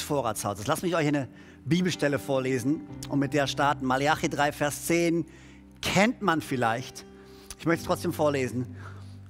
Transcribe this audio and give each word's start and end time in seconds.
Vorratshauses. 0.00 0.66
Lass 0.66 0.82
mich 0.82 0.94
euch 0.94 1.06
eine 1.06 1.28
Bibelstelle 1.64 2.18
vorlesen 2.18 2.82
und 3.08 3.18
mit 3.18 3.34
der 3.34 3.46
starten. 3.46 3.86
Malachi 3.86 4.28
3, 4.28 4.52
Vers 4.52 4.86
10 4.86 5.24
kennt 5.80 6.22
man 6.22 6.40
vielleicht. 6.40 7.04
Ich 7.58 7.66
möchte 7.66 7.82
es 7.82 7.86
trotzdem 7.86 8.12
vorlesen. 8.12 8.76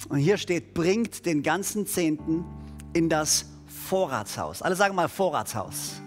Und 0.09 0.19
hier 0.19 0.37
steht, 0.37 0.75
bringt 0.75 1.27
den 1.27 1.43
ganzen 1.43 1.87
Zehnten 1.87 2.45
in 2.93 3.09
das 3.09 3.47
Vorratshaus. 3.67 4.63
Alle 4.63 4.77
sagen 4.77 4.95
mal 4.95 5.09
Vorratshaus. 5.09 6.01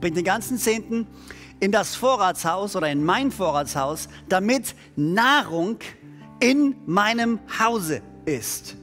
Bringt 0.00 0.16
den 0.16 0.24
ganzen 0.24 0.58
Zehnten 0.58 1.06
in 1.60 1.72
das 1.72 1.94
Vorratshaus 1.94 2.76
oder 2.76 2.90
in 2.90 3.04
mein 3.04 3.30
Vorratshaus, 3.30 4.08
damit 4.28 4.74
Nahrung 4.96 5.78
in 6.40 6.74
meinem 6.86 7.38
Hause 7.58 8.02
ist. 8.24 8.76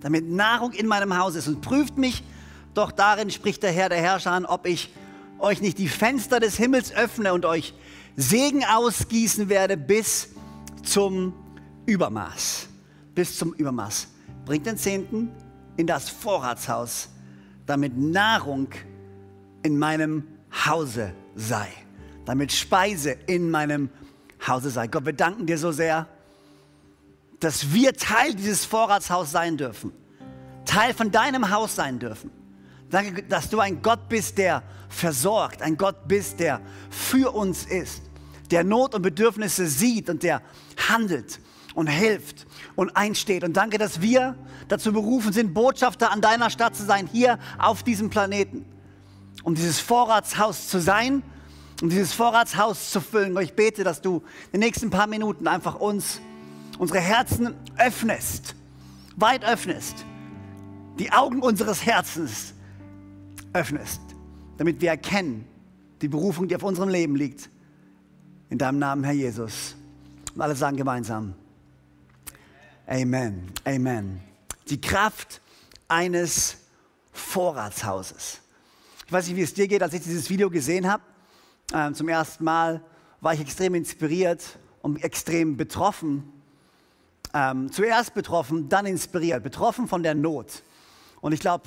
Damit 0.00 0.28
Nahrung 0.28 0.72
in 0.72 0.86
meinem 0.86 1.16
Haus 1.16 1.36
ist. 1.36 1.48
Und 1.48 1.60
prüft 1.60 1.98
mich 1.98 2.22
doch 2.76 2.92
darin, 2.92 3.30
spricht 3.30 3.62
der 3.62 3.72
Herr 3.72 3.88
der 3.88 4.00
Herrscher 4.00 4.32
an, 4.32 4.46
ob 4.46 4.66
ich 4.66 4.92
euch 5.38 5.60
nicht 5.60 5.78
die 5.78 5.88
Fenster 5.88 6.40
des 6.40 6.56
Himmels 6.56 6.92
öffne 6.92 7.32
und 7.32 7.44
euch 7.44 7.74
Segen 8.16 8.64
ausgießen 8.64 9.48
werde 9.48 9.76
bis 9.76 10.30
zum 10.82 11.34
Übermaß. 11.86 12.68
Bis 13.14 13.38
zum 13.38 13.52
Übermaß. 13.52 14.08
Bringt 14.44 14.66
den 14.66 14.78
Zehnten 14.78 15.30
in 15.76 15.86
das 15.86 16.08
Vorratshaus, 16.08 17.08
damit 17.66 17.96
Nahrung 17.96 18.68
in 19.62 19.78
meinem 19.78 20.26
Hause 20.66 21.12
sei. 21.34 21.68
Damit 22.24 22.52
Speise 22.52 23.16
in 23.26 23.50
meinem 23.50 23.90
Hause 24.46 24.70
sei. 24.70 24.86
Gott, 24.86 25.04
wir 25.04 25.12
danken 25.12 25.46
dir 25.46 25.58
so 25.58 25.72
sehr, 25.72 26.06
dass 27.40 27.72
wir 27.72 27.94
Teil 27.94 28.34
dieses 28.34 28.64
Vorratshaus 28.64 29.30
sein 29.30 29.56
dürfen. 29.56 29.92
Teil 30.64 30.94
von 30.94 31.10
deinem 31.10 31.50
Haus 31.50 31.76
sein 31.76 31.98
dürfen. 31.98 32.30
Danke, 32.90 33.22
dass 33.24 33.50
du 33.50 33.58
ein 33.58 33.82
Gott 33.82 34.08
bist, 34.08 34.38
der 34.38 34.62
versorgt, 34.88 35.62
ein 35.62 35.76
Gott 35.76 36.06
bist, 36.06 36.38
der 36.40 36.60
für 36.90 37.34
uns 37.34 37.64
ist, 37.64 38.02
der 38.50 38.62
Not 38.62 38.94
und 38.94 39.02
Bedürfnisse 39.02 39.66
sieht 39.66 40.08
und 40.08 40.22
der 40.22 40.40
handelt 40.88 41.40
und 41.74 41.88
hilft 41.88 42.46
und 42.76 42.96
einsteht. 42.96 43.42
Und 43.42 43.56
danke, 43.56 43.78
dass 43.78 44.00
wir 44.00 44.36
dazu 44.68 44.92
berufen 44.92 45.32
sind, 45.32 45.52
Botschafter 45.52 46.12
an 46.12 46.20
deiner 46.20 46.48
Stadt 46.48 46.76
zu 46.76 46.84
sein, 46.84 47.08
hier 47.12 47.38
auf 47.58 47.82
diesem 47.82 48.08
Planeten, 48.08 48.64
um 49.42 49.54
dieses 49.54 49.80
Vorratshaus 49.80 50.68
zu 50.68 50.80
sein, 50.80 51.22
um 51.82 51.90
dieses 51.90 52.12
Vorratshaus 52.12 52.90
zu 52.90 53.00
füllen. 53.00 53.36
Und 53.36 53.42
ich 53.42 53.54
bete, 53.54 53.82
dass 53.82 54.00
du 54.00 54.22
in 54.46 54.60
den 54.60 54.60
nächsten 54.60 54.90
paar 54.90 55.08
Minuten 55.08 55.48
einfach 55.48 55.74
uns, 55.74 56.20
unsere 56.78 57.00
Herzen 57.00 57.54
öffnest, 57.76 58.54
weit 59.16 59.44
öffnest, 59.44 60.04
die 60.98 61.12
Augen 61.12 61.42
unseres 61.42 61.84
Herzens 61.84 62.54
öffnest, 63.56 64.00
damit 64.58 64.80
wir 64.80 64.90
erkennen, 64.90 65.46
die 66.02 66.08
Berufung, 66.08 66.46
die 66.46 66.56
auf 66.56 66.62
unserem 66.62 66.88
Leben 66.88 67.16
liegt. 67.16 67.50
In 68.50 68.58
deinem 68.58 68.78
Namen, 68.78 69.02
Herr 69.02 69.14
Jesus. 69.14 69.74
Und 70.34 70.40
alle 70.40 70.54
sagen 70.54 70.76
gemeinsam. 70.76 71.34
Amen. 72.86 73.50
Amen. 73.64 74.20
Die 74.68 74.80
Kraft 74.80 75.40
eines 75.88 76.58
Vorratshauses. 77.12 78.40
Ich 79.06 79.12
weiß 79.12 79.26
nicht, 79.28 79.36
wie 79.36 79.42
es 79.42 79.54
dir 79.54 79.66
geht, 79.66 79.82
als 79.82 79.94
ich 79.94 80.02
dieses 80.02 80.28
Video 80.28 80.50
gesehen 80.50 80.86
habe. 80.86 81.02
Ähm, 81.72 81.94
zum 81.94 82.08
ersten 82.08 82.44
Mal 82.44 82.82
war 83.20 83.34
ich 83.34 83.40
extrem 83.40 83.74
inspiriert 83.74 84.58
und 84.82 85.02
extrem 85.02 85.56
betroffen. 85.56 86.30
Ähm, 87.32 87.72
zuerst 87.72 88.14
betroffen, 88.14 88.68
dann 88.68 88.86
inspiriert. 88.86 89.42
Betroffen 89.42 89.88
von 89.88 90.02
der 90.02 90.14
Not. 90.14 90.62
Und 91.20 91.32
ich 91.32 91.40
glaube, 91.40 91.64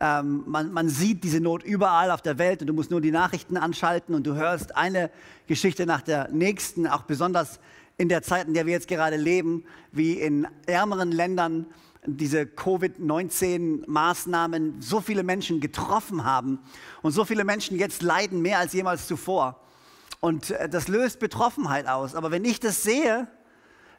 ähm, 0.00 0.44
man, 0.46 0.72
man, 0.72 0.88
sieht 0.88 1.22
diese 1.22 1.40
Not 1.40 1.62
überall 1.62 2.10
auf 2.10 2.22
der 2.22 2.38
Welt 2.38 2.60
und 2.60 2.66
du 2.66 2.72
musst 2.72 2.90
nur 2.90 3.00
die 3.00 3.12
Nachrichten 3.12 3.56
anschalten 3.56 4.14
und 4.14 4.26
du 4.26 4.34
hörst 4.34 4.76
eine 4.76 5.10
Geschichte 5.46 5.86
nach 5.86 6.02
der 6.02 6.28
nächsten, 6.30 6.86
auch 6.86 7.02
besonders 7.02 7.60
in 7.96 8.08
der 8.08 8.22
Zeit, 8.22 8.48
in 8.48 8.54
der 8.54 8.66
wir 8.66 8.72
jetzt 8.72 8.88
gerade 8.88 9.16
leben, 9.16 9.64
wie 9.92 10.14
in 10.14 10.48
ärmeren 10.66 11.12
Ländern 11.12 11.66
diese 12.06 12.44
Covid-19-Maßnahmen 12.44 14.80
so 14.80 15.00
viele 15.00 15.22
Menschen 15.22 15.60
getroffen 15.60 16.24
haben 16.24 16.58
und 17.02 17.12
so 17.12 17.24
viele 17.24 17.44
Menschen 17.44 17.78
jetzt 17.78 18.02
leiden 18.02 18.42
mehr 18.42 18.58
als 18.58 18.72
jemals 18.72 19.06
zuvor. 19.06 19.60
Und 20.20 20.50
äh, 20.50 20.68
das 20.68 20.88
löst 20.88 21.20
Betroffenheit 21.20 21.86
aus. 21.86 22.14
Aber 22.14 22.30
wenn 22.30 22.44
ich 22.44 22.60
das 22.60 22.82
sehe, 22.82 23.26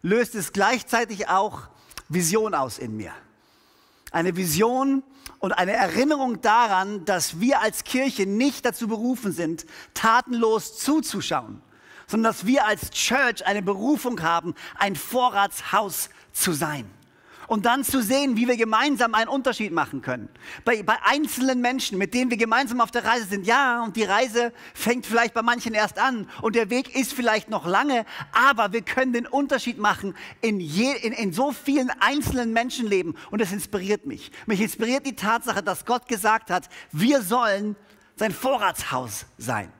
löst 0.02 0.36
es 0.36 0.54
gleichzeitig 0.54 1.30
auch 1.30 1.64
Vision 2.10 2.54
aus 2.54 2.78
in 2.78 2.98
mir. 2.98 3.12
Eine 4.16 4.38
Vision 4.38 5.04
und 5.40 5.52
eine 5.52 5.74
Erinnerung 5.74 6.40
daran, 6.40 7.04
dass 7.04 7.42
wir 7.42 7.60
als 7.60 7.84
Kirche 7.84 8.26
nicht 8.26 8.64
dazu 8.64 8.88
berufen 8.88 9.34
sind, 9.34 9.66
tatenlos 9.94 10.78
zuzuschauen, 10.78 11.62
sondern 12.08 12.32
dass 12.32 12.46
wir 12.46 12.66
als 12.66 12.92
Church 12.92 13.46
eine 13.46 13.62
Berufung 13.62 14.22
haben, 14.22 14.56
ein 14.78 14.96
Vorratshaus 14.96 16.10
zu 16.32 16.54
sein 16.54 16.90
und 17.48 17.66
dann 17.66 17.84
zu 17.84 18.02
sehen, 18.02 18.38
wie 18.38 18.48
wir 18.48 18.58
gemeinsam 18.58 19.14
einen 19.14 19.30
Unterschied 19.30 19.72
machen 19.72 20.02
können. 20.02 20.30
Bei, 20.64 20.84
bei, 20.84 20.96
einzelnen 21.04 21.62
Menschen, 21.62 21.98
mit 21.98 22.14
denen 22.14 22.30
wir 22.30 22.38
gemeinsam 22.38 22.82
auf 22.82 22.92
der 22.92 23.06
Reise 23.06 23.26
sind, 23.26 23.46
ja, 23.46 23.84
und 23.84 23.96
die 23.96 24.04
Reise 24.04 24.54
fängt 24.74 25.06
vielleicht 25.06 25.34
bei 25.34 25.42
manchen 25.42 25.74
erst 25.74 26.00
an 26.00 26.30
und 26.42 26.56
der 26.56 26.70
Weg 26.70 26.96
ist 26.96 27.14
vielleicht 27.14 27.50
noch 27.50 27.66
lange, 27.66 28.06
aber 28.32 28.74
wir 28.74 28.82
können 28.82 29.14
den 29.14 29.28
Unterschied 29.28 29.78
machen 29.78 30.16
in, 30.42 30.60
je, 30.60 30.94
in, 31.02 31.14
in 31.14 31.34
so 31.34 31.52
vielen 31.52 31.90
einzelnen 32.00 32.54
Menschenleben 32.54 33.18
und 33.32 33.42
das 33.42 33.52
inspiriert 33.52 34.06
mich. 34.06 34.32
Mich 34.46 34.62
inspiriert 34.62 35.06
die 35.06 35.16
Tatsache, 35.16 35.64
dass 35.64 35.86
Gott 35.86 36.08
gesagt 36.08 36.50
hat, 36.50 36.70
wir 36.92 37.22
sollen 37.22 37.76
sein 38.16 38.32
Vorratshaus 38.32 39.26
sein. 39.38 39.72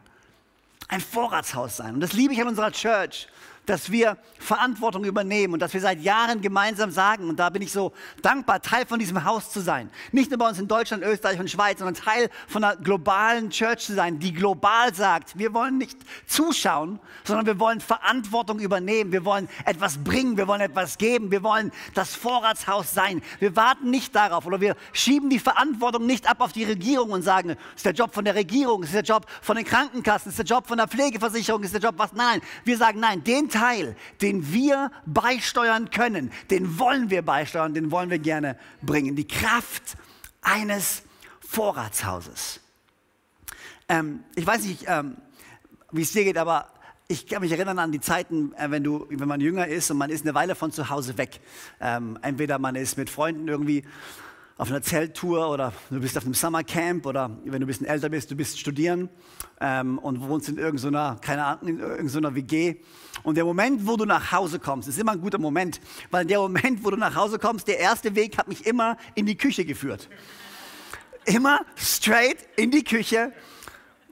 Ein 0.88 1.02
Vorratshaus 1.02 1.78
sein. 1.78 1.96
Und 1.96 2.00
das 2.02 2.14
liebe 2.14 2.34
ich 2.34 2.42
an 2.42 2.48
unserer 2.48 2.72
Church 2.72 3.28
dass 3.66 3.92
wir 3.92 4.18
Verantwortung 4.40 5.04
übernehmen 5.04 5.54
und 5.54 5.60
dass 5.60 5.74
wir 5.74 5.82
seit 5.82 6.02
Jahren 6.02 6.42
gemeinsam 6.42 6.92
sagen, 6.92 7.30
und 7.30 7.40
da 7.40 7.50
bin 7.50 7.62
ich 7.62 7.72
so 7.72 7.94
dankbar, 8.22 8.62
Teil 8.62 8.86
von 8.86 9.00
diesem 9.00 9.24
Haus 9.24 9.50
zu 9.50 9.60
sein. 9.60 9.90
Nicht 10.12 10.30
nur 10.30 10.38
bei 10.38 10.48
uns 10.48 10.60
in 10.60 10.68
Deutschland, 10.68 11.04
Österreich 11.04 11.40
und 11.40 11.50
Schweiz, 11.50 11.80
sondern 11.80 11.96
Teil 11.96 12.30
von 12.48 12.64
einer 12.64 12.76
globalen 12.76 13.50
Church 13.50 13.86
zu 13.86 13.94
sein, 13.94 14.20
die 14.20 14.34
global 14.34 14.94
sagt, 14.94 15.38
wir 15.38 15.54
wollen 15.54 15.78
nicht 15.78 15.98
zuschauen, 16.28 17.00
sondern 17.24 17.46
wir 17.46 17.60
wollen 17.60 17.82
Verantwortung 17.82 18.60
übernehmen. 18.60 19.12
Wir 19.12 19.26
wollen 19.26 19.50
etwas 19.66 19.98
bringen, 20.04 20.38
wir 20.38 20.48
wollen 20.48 20.62
etwas 20.62 20.98
geben, 20.98 21.32
wir 21.32 21.44
wollen 21.44 21.72
das 21.94 22.16
Vorratshaus 22.16 22.94
sein. 22.94 23.22
Wir 23.40 23.56
warten 23.56 23.90
nicht 23.90 24.16
darauf 24.16 24.46
oder 24.46 24.62
wir 24.62 24.76
schieben 24.94 25.30
die 25.30 25.40
Verantwortung 25.40 26.06
nicht 26.06 26.30
ab 26.30 26.42
auf 26.42 26.54
die 26.54 26.64
Regierung 26.64 27.12
und 27.12 27.22
sagen, 27.22 27.52
es 27.52 27.78
ist 27.78 27.86
der 27.86 27.94
Job 27.94 28.14
von 28.14 28.26
der 28.26 28.36
Regierung, 28.36 28.84
es 28.84 28.90
ist 28.90 28.96
der 28.96 29.04
Job 29.04 29.26
von 29.42 29.56
den 29.56 29.66
Krankenkassen, 29.66 30.30
es 30.30 30.40
ist 30.40 30.50
der 30.50 30.58
Job 30.58 30.68
von 30.68 30.78
der 30.78 30.88
Pflegeversicherung, 30.88 31.62
es 31.62 31.68
ist 31.68 31.82
der 31.82 31.90
Job 31.90 31.96
was. 31.98 32.14
Nein, 32.14 32.42
wir 32.64 32.78
sagen 32.78 33.00
nein, 33.00 33.24
den 33.24 33.50
Teil, 33.56 33.96
den 34.22 34.52
wir 34.52 34.92
beisteuern 35.06 35.90
können, 35.90 36.32
den 36.50 36.78
wollen 36.78 37.10
wir 37.10 37.22
beisteuern, 37.22 37.74
den 37.74 37.90
wollen 37.90 38.10
wir 38.10 38.20
gerne 38.20 38.58
bringen. 38.82 39.16
Die 39.16 39.28
Kraft 39.28 39.96
eines 40.42 41.04
Vorratshauses. 41.40 42.60
Ähm, 43.88 44.24
ich 44.36 44.46
weiß 44.46 44.66
nicht, 44.66 44.86
ähm, 44.88 45.16
wie 45.92 46.02
es 46.02 46.12
dir 46.12 46.26
geht, 46.26 46.38
aber 46.38 46.68
ich 47.08 47.28
kann 47.28 47.42
mich 47.42 47.52
erinnern 47.52 47.80
an 47.80 47.92
die 47.92 48.02
Zeiten, 48.02 48.54
äh, 48.56 48.70
wenn, 48.72 48.84
du, 48.84 49.06
wenn 49.10 49.28
man 49.28 49.40
jünger 49.40 49.68
ist 49.68 49.90
und 49.90 49.98
man 49.98 50.10
ist 50.10 50.26
eine 50.26 50.34
Weile 50.34 50.56
von 50.56 50.72
zu 50.72 50.90
Hause 50.90 51.18
weg. 51.18 51.40
Ähm, 51.80 52.20
entweder 52.22 52.60
man 52.60 52.76
ist 52.76 52.98
mit 52.98 53.10
Freunden 53.10 53.48
irgendwie 53.48 53.86
auf 54.58 54.70
einer 54.70 54.82
Zelttour 54.82 55.50
oder 55.50 55.74
du 55.90 56.00
bist 56.00 56.18
auf 56.18 56.24
einem 56.24 56.34
Summercamp 56.34 57.06
oder 57.06 57.30
wenn 57.44 57.60
du 57.60 57.66
ein 57.66 57.68
bisschen 57.68 57.88
älter 57.88 58.08
bist, 58.08 58.32
du 58.32 58.36
bist 58.36 58.58
studieren 58.58 59.10
ähm, 59.60 59.98
und 59.98 60.22
wohnst 60.22 60.48
in 60.48 60.58
irgendeiner, 60.58 61.18
keine 61.20 61.44
Ahnung, 61.44 61.68
in 61.68 61.80
irgendeiner 61.80 62.36
WG. 62.36 62.76
Und 63.24 63.36
der 63.36 63.44
Moment, 63.44 63.86
wo 63.86 63.98
du 63.98 64.06
nach 64.06 64.32
Hause 64.32 64.60
kommst, 64.60 64.88
ist 64.88 64.98
immer 64.98 65.12
ein 65.12 65.20
guter 65.20 65.40
Moment, 65.40 65.82
weil 66.10 66.26
der 66.26 66.40
Moment, 66.40 66.86
wo 66.86 66.90
du 66.90 66.96
nach 66.96 67.16
Hause 67.16 67.38
kommst, 67.38 67.68
der 67.68 67.80
erste 67.80 68.16
Weg 68.16 68.38
hat 68.38 68.48
mich 68.48 68.66
immer 68.66 68.98
in 69.14 69.26
die 69.26 69.36
Küche 69.36 69.66
geführt. 69.66 70.08
Immer 71.26 71.62
straight 71.76 72.38
in 72.56 72.72
die 72.72 72.84
Küche, 72.84 73.34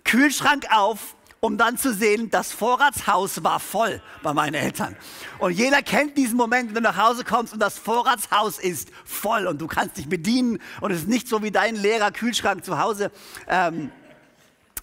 Kühlschrank 0.04 0.66
auf 0.72 1.16
um 1.44 1.58
dann 1.58 1.78
zu 1.78 1.94
sehen, 1.94 2.30
das 2.30 2.54
Vorratshaus 2.54 3.44
war 3.44 3.60
voll 3.60 4.02
bei 4.22 4.34
meinen 4.34 4.54
Eltern. 4.54 4.96
Und 5.40 5.52
jeder 5.52 5.82
kennt 5.82 6.18
diesen 6.18 6.38
Moment, 6.38 6.70
wenn 6.70 6.76
du 6.76 6.90
nach 6.90 6.96
Hause 6.96 7.26
kommst 7.26 7.52
und 7.52 7.60
das 7.60 7.78
Vorratshaus 7.78 8.60
ist 8.60 8.88
voll 9.04 9.48
und 9.48 9.60
du 9.60 9.68
kannst 9.68 9.98
dich 9.98 10.08
bedienen 10.08 10.60
und 10.80 10.92
es 10.92 11.00
ist 11.00 11.10
nicht 11.10 11.28
so 11.28 11.44
wie 11.44 11.52
dein 11.52 11.76
leerer 11.76 12.12
Kühlschrank 12.12 12.64
zu 12.64 12.80
Hause. 12.80 13.12
Ähm, 13.50 13.92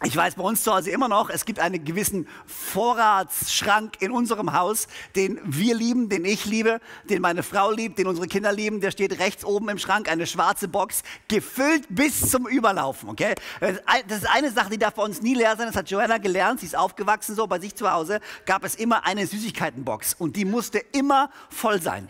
ich 0.02 0.16
weiß 0.16 0.36
bei 0.36 0.42
uns 0.42 0.62
zu 0.62 0.74
Hause 0.74 0.90
immer 0.90 1.08
noch, 1.08 1.28
es 1.28 1.44
gibt 1.44 1.60
einen 1.60 1.84
gewissen 1.84 2.26
Vorratsschrank 2.46 4.00
in 4.00 4.12
unserem 4.12 4.54
Haus, 4.54 4.88
den 5.14 5.38
wir 5.44 5.74
lieben, 5.74 6.08
den 6.08 6.24
ich 6.24 6.46
liebe, 6.46 6.80
den 7.04 7.20
meine 7.20 7.42
Frau 7.42 7.70
liebt, 7.70 7.98
den 7.98 8.06
unsere 8.06 8.26
Kinder 8.26 8.50
lieben. 8.50 8.80
Der 8.80 8.92
steht 8.92 9.18
rechts 9.18 9.44
oben 9.44 9.68
im 9.68 9.78
Schrank, 9.78 10.10
eine 10.10 10.26
schwarze 10.26 10.68
Box, 10.68 11.02
gefüllt 11.28 11.84
bis 11.90 12.30
zum 12.30 12.46
Überlaufen. 12.46 13.10
Okay? 13.10 13.34
Das 13.60 14.18
ist 14.18 14.30
eine 14.30 14.50
Sache, 14.50 14.70
die 14.70 14.78
darf 14.78 14.94
bei 14.94 15.02
uns 15.02 15.20
nie 15.20 15.34
leer 15.34 15.54
sein. 15.56 15.66
Das 15.66 15.76
hat 15.76 15.90
Joanna 15.90 16.16
gelernt. 16.16 16.60
Sie 16.60 16.66
ist 16.66 16.76
aufgewachsen 16.76 17.34
so. 17.36 17.46
Bei 17.46 17.58
sich 17.58 17.74
zu 17.74 17.90
Hause 17.90 18.20
gab 18.46 18.64
es 18.64 18.76
immer 18.76 19.04
eine 19.04 19.26
Süßigkeitenbox 19.26 20.14
und 20.14 20.34
die 20.34 20.46
musste 20.46 20.78
immer 20.78 21.30
voll 21.50 21.82
sein. 21.82 22.08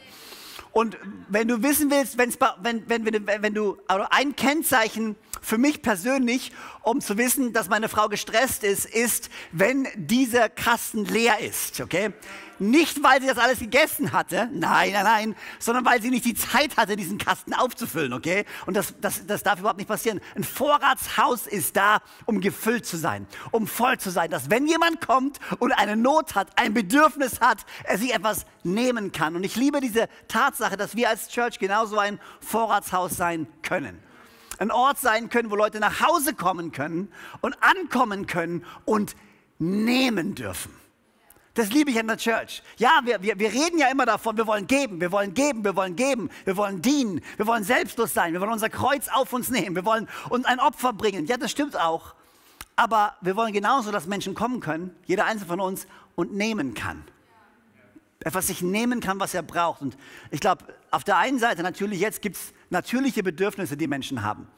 Und 0.73 0.97
wenn 1.29 1.49
du 1.49 1.63
wissen 1.63 1.91
willst, 1.91 2.17
wenn, 2.17 2.33
wenn, 2.89 3.05
wenn, 3.05 3.27
wenn 3.27 3.55
du 3.55 3.79
also 3.89 4.07
ein 4.11 4.37
Kennzeichen 4.37 5.17
für 5.43 5.59
mich 5.59 5.83
persönlich, 5.83 6.53
um 6.83 7.01
zu 7.01 7.19
wissen, 7.19 7.53
dass 7.53 7.69
meine 7.69 7.89
Frau 7.89 8.09
gestresst 8.09 8.63
ist, 8.63 8.85
ist, 8.87 9.31
wenn 9.53 9.89
dieser 9.97 10.49
Kasten 10.49 11.05
leer 11.05 11.41
ist. 11.41 11.81
Okay? 11.81 12.13
Nicht, 12.61 13.03
weil 13.03 13.23
sie 13.23 13.27
das 13.27 13.39
alles 13.39 13.59
gegessen 13.59 14.13
hatte, 14.13 14.51
nein, 14.53 14.93
nein, 14.93 15.05
nein, 15.05 15.37
sondern 15.59 15.87
weil 15.87 16.03
sie 16.03 16.11
nicht 16.11 16.27
die 16.27 16.35
Zeit 16.35 16.77
hatte, 16.77 16.95
diesen 16.95 17.17
Kasten 17.17 17.55
aufzufüllen, 17.55 18.13
okay? 18.13 18.45
Und 18.67 18.77
das, 18.77 18.95
das, 19.01 19.27
das 19.27 19.43
darf 19.43 19.61
überhaupt 19.61 19.79
nicht 19.79 19.89
passieren. 19.89 20.21
Ein 20.37 20.45
Vorratshaus 20.45 21.47
ist 21.47 21.75
da, 21.75 22.03
um 22.27 22.43
gefüllt 22.43 22.85
zu 22.85 22.99
sein, 22.99 23.27
um 23.51 23.67
voll 23.67 23.97
zu 23.97 24.11
sein, 24.11 24.31
dass 24.31 24.51
wenn 24.51 24.67
jemand 24.67 25.01
kommt 25.01 25.39
und 25.59 25.73
eine 25.73 25.97
Not 25.97 26.35
hat, 26.35 26.49
ein 26.57 26.75
Bedürfnis 26.75 27.41
hat, 27.41 27.65
er 27.85 27.97
sich 27.97 28.13
etwas 28.13 28.45
nehmen 28.63 29.11
kann. 29.11 29.37
Und 29.37 29.45
ich 29.45 29.57
liebe 29.57 29.81
diese 29.81 30.11
Tatsache, 30.29 30.77
dass 30.77 30.95
wir 30.95 31.09
als 31.09 31.29
Church 31.29 31.59
genauso 31.59 31.99
ein 31.99 32.21
Vorratshaus 32.41 33.17
sein 33.17 33.47
können 33.63 33.99
ein 34.59 34.71
Ort 34.71 34.99
sein 34.99 35.31
können, 35.31 35.51
wo 35.51 35.57
Leute 35.57 35.81
nach 35.81 36.07
Hause 36.07 36.35
kommen 36.35 36.71
können 36.71 37.11
und 37.41 37.57
ankommen 37.63 38.27
können 38.27 38.63
und 38.85 39.17
nehmen 39.59 40.35
dürfen. 40.35 40.80
Das 41.61 41.71
liebe 41.71 41.91
ich 41.91 41.99
an 41.99 42.07
der 42.07 42.17
Church. 42.17 42.63
Ja, 42.79 43.03
wir, 43.05 43.21
wir, 43.21 43.39
wir 43.39 43.53
reden 43.53 43.79
ja 43.79 43.91
immer 43.91 44.07
davon, 44.07 44.35
wir 44.39 44.47
wollen 44.47 44.67
geben, 44.67 44.99
wir 44.99 45.13
wollen 45.13 45.35
geben, 45.35 45.63
wir 45.63 45.77
wollen 45.77 45.95
geben, 45.95 46.31
wir 46.47 46.57
wollen 46.57 46.81
dienen, 46.81 47.21
wir 47.37 47.47
wollen 47.47 47.65
selbstlos 47.65 48.15
sein, 48.15 48.33
wir 48.33 48.41
wollen 48.41 48.55
unser 48.55 48.71
Kreuz 48.71 49.09
auf 49.09 49.31
uns 49.35 49.51
nehmen, 49.51 49.77
wir 49.77 49.85
wollen 49.85 50.09
uns 50.31 50.47
ein 50.47 50.59
Opfer 50.59 50.95
bringen. 50.95 51.27
Ja, 51.27 51.37
das 51.37 51.51
stimmt 51.51 51.79
auch. 51.79 52.15
Aber 52.77 53.15
wir 53.21 53.37
wollen 53.37 53.53
genauso, 53.53 53.93
dass 53.93 54.07
Menschen 54.07 54.35
kommen 54.35 54.61
können, 54.61 54.97
jeder 55.05 55.27
einzelne 55.27 55.49
von 55.49 55.61
uns, 55.61 55.87
und 56.15 56.33
nehmen 56.33 56.73
kann. 56.73 57.05
Etwas 58.21 58.47
sich 58.47 58.63
nehmen 58.63 59.01
kann, 59.01 59.21
was 59.21 59.35
er 59.35 59.43
braucht. 59.43 59.83
Und 59.83 59.99
ich 60.31 60.41
glaube, 60.41 60.65
auf 60.91 61.05
der 61.05 61.19
einen 61.19 61.39
Seite 61.39 61.63
natürlich 61.63 62.01
jetzt 62.01 62.23
gibt 62.23 62.37
es 62.37 62.55
natürliche 62.71 63.23
Bedürfnisse, 63.23 63.77
die 63.77 63.87
Menschen 63.87 64.23
haben 64.23 64.49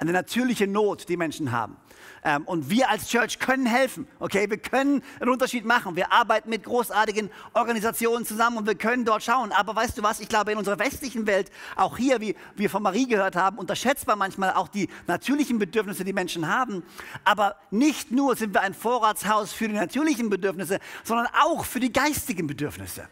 eine 0.00 0.12
natürliche 0.12 0.66
Not, 0.66 1.08
die 1.08 1.16
Menschen 1.16 1.52
haben. 1.52 1.76
Ähm, 2.24 2.44
und 2.44 2.70
wir 2.70 2.88
als 2.88 3.08
Church 3.08 3.38
können 3.38 3.66
helfen, 3.66 4.08
okay? 4.18 4.48
Wir 4.48 4.56
können 4.56 5.02
einen 5.20 5.30
Unterschied 5.30 5.66
machen. 5.66 5.94
Wir 5.94 6.10
arbeiten 6.10 6.48
mit 6.48 6.64
großartigen 6.64 7.30
Organisationen 7.52 8.24
zusammen 8.24 8.56
und 8.56 8.66
wir 8.66 8.74
können 8.74 9.04
dort 9.04 9.22
schauen. 9.22 9.52
Aber 9.52 9.76
weißt 9.76 9.98
du 9.98 10.02
was? 10.02 10.20
Ich 10.20 10.28
glaube, 10.28 10.52
in 10.52 10.58
unserer 10.58 10.78
westlichen 10.78 11.26
Welt, 11.26 11.50
auch 11.76 11.98
hier, 11.98 12.20
wie 12.20 12.34
wir 12.56 12.70
von 12.70 12.82
Marie 12.82 13.06
gehört 13.06 13.36
haben, 13.36 13.58
unterschätzt 13.58 14.06
man 14.06 14.18
manchmal 14.18 14.54
auch 14.54 14.68
die 14.68 14.88
natürlichen 15.06 15.58
Bedürfnisse, 15.58 16.02
die 16.02 16.14
Menschen 16.14 16.48
haben. 16.48 16.82
Aber 17.24 17.56
nicht 17.70 18.10
nur 18.10 18.36
sind 18.36 18.54
wir 18.54 18.62
ein 18.62 18.72
Vorratshaus 18.72 19.52
für 19.52 19.68
die 19.68 19.74
natürlichen 19.74 20.30
Bedürfnisse, 20.30 20.78
sondern 21.04 21.28
auch 21.44 21.66
für 21.66 21.80
die 21.80 21.92
geistigen 21.92 22.46
Bedürfnisse. 22.46 23.06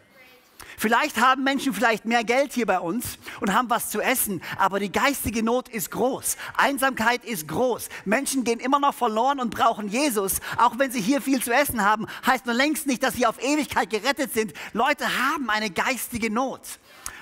Vielleicht 0.77 1.19
haben 1.19 1.43
Menschen 1.43 1.73
vielleicht 1.73 2.05
mehr 2.05 2.23
Geld 2.23 2.53
hier 2.53 2.65
bei 2.65 2.79
uns 2.79 3.17
und 3.41 3.53
haben 3.53 3.69
was 3.69 3.89
zu 3.89 4.01
essen, 4.01 4.41
aber 4.57 4.79
die 4.79 4.91
geistige 4.91 5.43
Not 5.43 5.67
ist 5.69 5.91
groß. 5.91 6.37
Einsamkeit 6.55 7.23
ist 7.25 7.47
groß. 7.47 7.89
Menschen 8.05 8.43
gehen 8.43 8.59
immer 8.59 8.79
noch 8.79 8.93
verloren 8.93 9.39
und 9.39 9.49
brauchen 9.49 9.89
Jesus. 9.89 10.39
Auch 10.57 10.77
wenn 10.77 10.91
sie 10.91 11.01
hier 11.01 11.21
viel 11.21 11.43
zu 11.43 11.53
essen 11.53 11.83
haben, 11.83 12.07
heißt 12.25 12.45
nur 12.45 12.55
längst 12.55 12.87
nicht, 12.87 13.03
dass 13.03 13.15
sie 13.15 13.25
auf 13.25 13.41
Ewigkeit 13.43 13.89
gerettet 13.89 14.33
sind. 14.33 14.53
Leute 14.73 15.05
haben 15.05 15.49
eine 15.49 15.69
geistige 15.69 16.31
Not. 16.31 16.61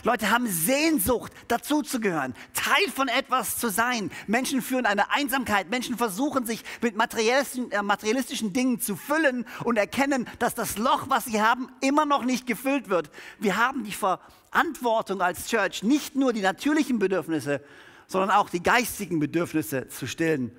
Leute 0.08 0.32
haben 0.32 0.48
Sehnsucht, 0.48 1.34
dazuzugehören, 1.50 2.34
Teil 2.54 2.90
von 2.96 3.10
etwas 3.10 3.58
zu 3.58 3.68
sein. 3.68 4.10
Menschen 4.26 4.62
führen 4.62 4.86
eine 4.86 5.12
Einsamkeit. 5.12 5.70
Menschen 5.70 5.98
versuchen 5.98 6.46
sich 6.46 6.64
mit 6.82 6.96
materialistischen, 6.96 7.70
äh, 7.74 7.84
materialistischen 7.84 8.54
Dingen 8.54 8.80
zu 8.80 8.96
füllen 8.96 9.46
und 9.66 9.76
erkennen, 9.76 10.26
dass 10.40 10.56
das 10.56 10.78
Loch, 10.78 11.10
was 11.10 11.26
sie 11.26 11.42
haben, 11.42 11.68
immer 11.82 12.06
noch 12.06 12.24
nicht 12.24 12.48
gefüllt 12.48 12.88
wird. 12.88 13.10
Wir 13.38 13.58
haben 13.58 13.84
die 13.84 13.92
Verantwortung 13.92 15.22
als 15.22 15.50
Church, 15.50 15.84
nicht 15.84 16.16
nur 16.16 16.32
die 16.32 16.40
natürlichen 16.40 17.00
Bedürfnisse, 17.00 17.62
sondern 18.08 18.32
auch 18.32 18.50
die 18.50 18.64
geistigen 18.64 19.20
Bedürfnisse 19.20 19.90
zu 19.90 20.08
stillen. 20.08 20.56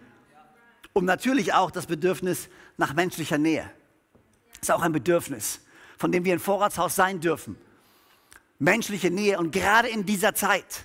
Und 0.92 1.06
natürlich 1.06 1.54
auch 1.54 1.70
das 1.70 1.86
Bedürfnis 1.86 2.50
nach 2.76 2.92
menschlicher 2.92 3.38
Nähe. 3.38 3.70
Das 4.60 4.68
ist 4.68 4.72
auch 4.72 4.82
ein 4.82 4.92
Bedürfnis, 4.92 5.60
von 5.96 6.12
dem 6.12 6.26
wir 6.26 6.34
ein 6.34 6.38
Vorratshaus 6.38 6.96
sein 6.96 7.20
dürfen 7.20 7.56
menschliche 8.58 9.10
Nähe. 9.10 9.38
Und 9.38 9.52
gerade 9.52 9.88
in 9.88 10.06
dieser 10.06 10.34
Zeit 10.34 10.84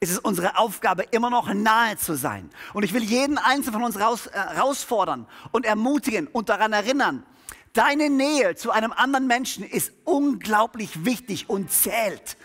ist 0.00 0.10
es 0.10 0.18
unsere 0.18 0.58
Aufgabe, 0.58 1.04
immer 1.10 1.30
noch 1.30 1.52
nahe 1.52 1.96
zu 1.96 2.14
sein. 2.14 2.50
Und 2.72 2.82
ich 2.82 2.92
will 2.92 3.02
jeden 3.02 3.38
Einzelnen 3.38 3.80
von 3.80 3.84
uns 3.84 3.98
raus, 3.98 4.26
äh, 4.26 4.32
herausfordern 4.32 5.26
und 5.52 5.64
ermutigen 5.64 6.26
und 6.26 6.48
daran 6.48 6.72
erinnern, 6.72 7.24
deine 7.72 8.10
Nähe 8.10 8.54
zu 8.54 8.70
einem 8.70 8.92
anderen 8.92 9.26
Menschen 9.26 9.64
ist 9.64 9.92
unglaublich 10.04 11.04
wichtig 11.04 11.48
und 11.48 11.70
zählt. 11.70 12.36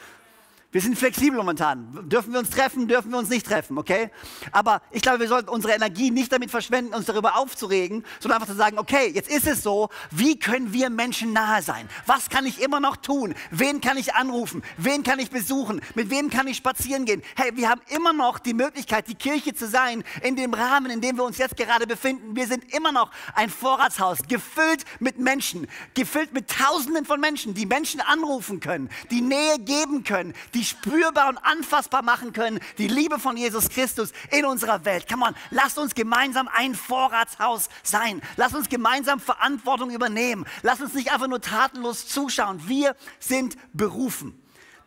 Wir 0.72 0.82
sind 0.82 1.00
flexibel 1.00 1.36
momentan. 1.36 2.08
Dürfen 2.10 2.32
wir 2.32 2.38
uns 2.38 2.52
treffen, 2.52 2.88
dürfen 2.88 3.10
wir 3.10 3.18
uns 3.18 3.30
nicht 3.30 3.44
treffen, 3.44 3.80
okay? 3.80 4.12
Aber 4.52 4.84
ich 4.92 5.02
glaube, 5.02 5.20
wir 5.20 5.28
sollten 5.28 5.50
unsere 5.50 5.74
Energie 5.74 6.12
nicht 6.12 6.32
damit 6.32 6.52
verschwenden, 6.52 6.94
uns 6.94 7.08
darüber 7.08 7.38
aufzuregen, 7.38 8.06
sondern 8.20 8.40
einfach 8.40 8.54
zu 8.54 8.58
sagen, 8.58 8.78
okay, 8.78 9.12
jetzt 9.12 9.32
ist 9.32 9.48
es 9.48 9.64
so, 9.64 9.90
wie 10.12 10.38
können 10.38 10.72
wir 10.72 10.92
Menschen 10.92 11.34
nahe 11.34 11.64
sein? 11.64 11.90
Was 12.06 12.30
kann 12.30 12.46
ich 12.46 12.62
immer 12.62 12.80
noch 12.80 12.98
tun? 12.98 13.34
Wen 13.50 13.82
kann 13.82 13.98
ich 13.98 14.14
anrufen? 14.14 14.62
Wen 14.78 15.02
kann 15.02 15.18
ich 15.18 15.32
besuchen? 15.32 15.82
Mit 15.96 16.12
wem 16.12 16.30
kann 16.30 16.46
ich 16.46 16.58
spazieren 16.58 17.06
gehen? 17.06 17.24
Hey, 17.36 17.50
wir 17.56 17.68
haben 17.68 17.82
immer 17.88 18.14
noch 18.14 18.38
die 18.38 18.54
Möglichkeit, 18.54 19.08
die 19.08 19.16
Kirche 19.16 19.56
zu 19.56 19.68
sein, 19.68 20.04
in 20.22 20.36
dem 20.36 20.54
Rahmen, 20.54 20.92
in 20.92 21.02
dem 21.02 21.18
wir 21.18 21.24
uns 21.24 21.40
jetzt 21.40 21.58
gerade 21.58 21.88
befinden. 21.88 22.36
Wir 22.36 22.46
sind 22.46 22.72
immer 22.76 22.92
noch 22.92 23.10
ein 23.34 23.50
Vorratshaus, 23.50 24.20
gefüllt 24.28 24.86
mit 25.00 25.18
Menschen, 25.18 25.68
gefüllt 25.96 26.32
mit 26.32 26.48
Tausenden 26.48 27.06
von 27.06 27.20
Menschen, 27.20 27.56
die 27.56 27.66
Menschen 27.66 28.02
anrufen 28.02 28.60
können, 28.60 28.92
die 29.10 29.22
Nähe 29.22 29.58
geben 29.58 30.04
können, 30.04 30.36
die 30.54 30.59
die 30.60 30.66
spürbar 30.66 31.30
und 31.30 31.38
anfassbar 31.38 32.02
machen 32.02 32.34
können, 32.34 32.60
die 32.78 32.90
Liebe 32.90 33.18
von 33.18 33.38
Jesus 33.38 33.70
Christus 33.70 34.12
in 34.30 34.44
unserer 34.44 34.84
Welt. 34.84 35.08
Come 35.08 35.26
on, 35.26 35.36
lasst 35.52 35.78
uns 35.78 35.96
gemeinsam 35.96 36.50
ein 36.54 36.76
Vorratshaus 36.76 37.70
sein. 37.82 38.22
Lasst 38.36 38.56
uns 38.56 38.68
gemeinsam 38.68 39.22
Verantwortung 39.22 39.90
übernehmen. 39.90 40.46
Lasst 40.62 40.82
uns 40.82 40.94
nicht 40.94 41.14
einfach 41.14 41.30
nur 41.30 41.40
tatenlos 41.40 42.10
zuschauen. 42.10 42.68
Wir 42.68 42.98
sind 43.20 43.56
berufen, 43.72 44.38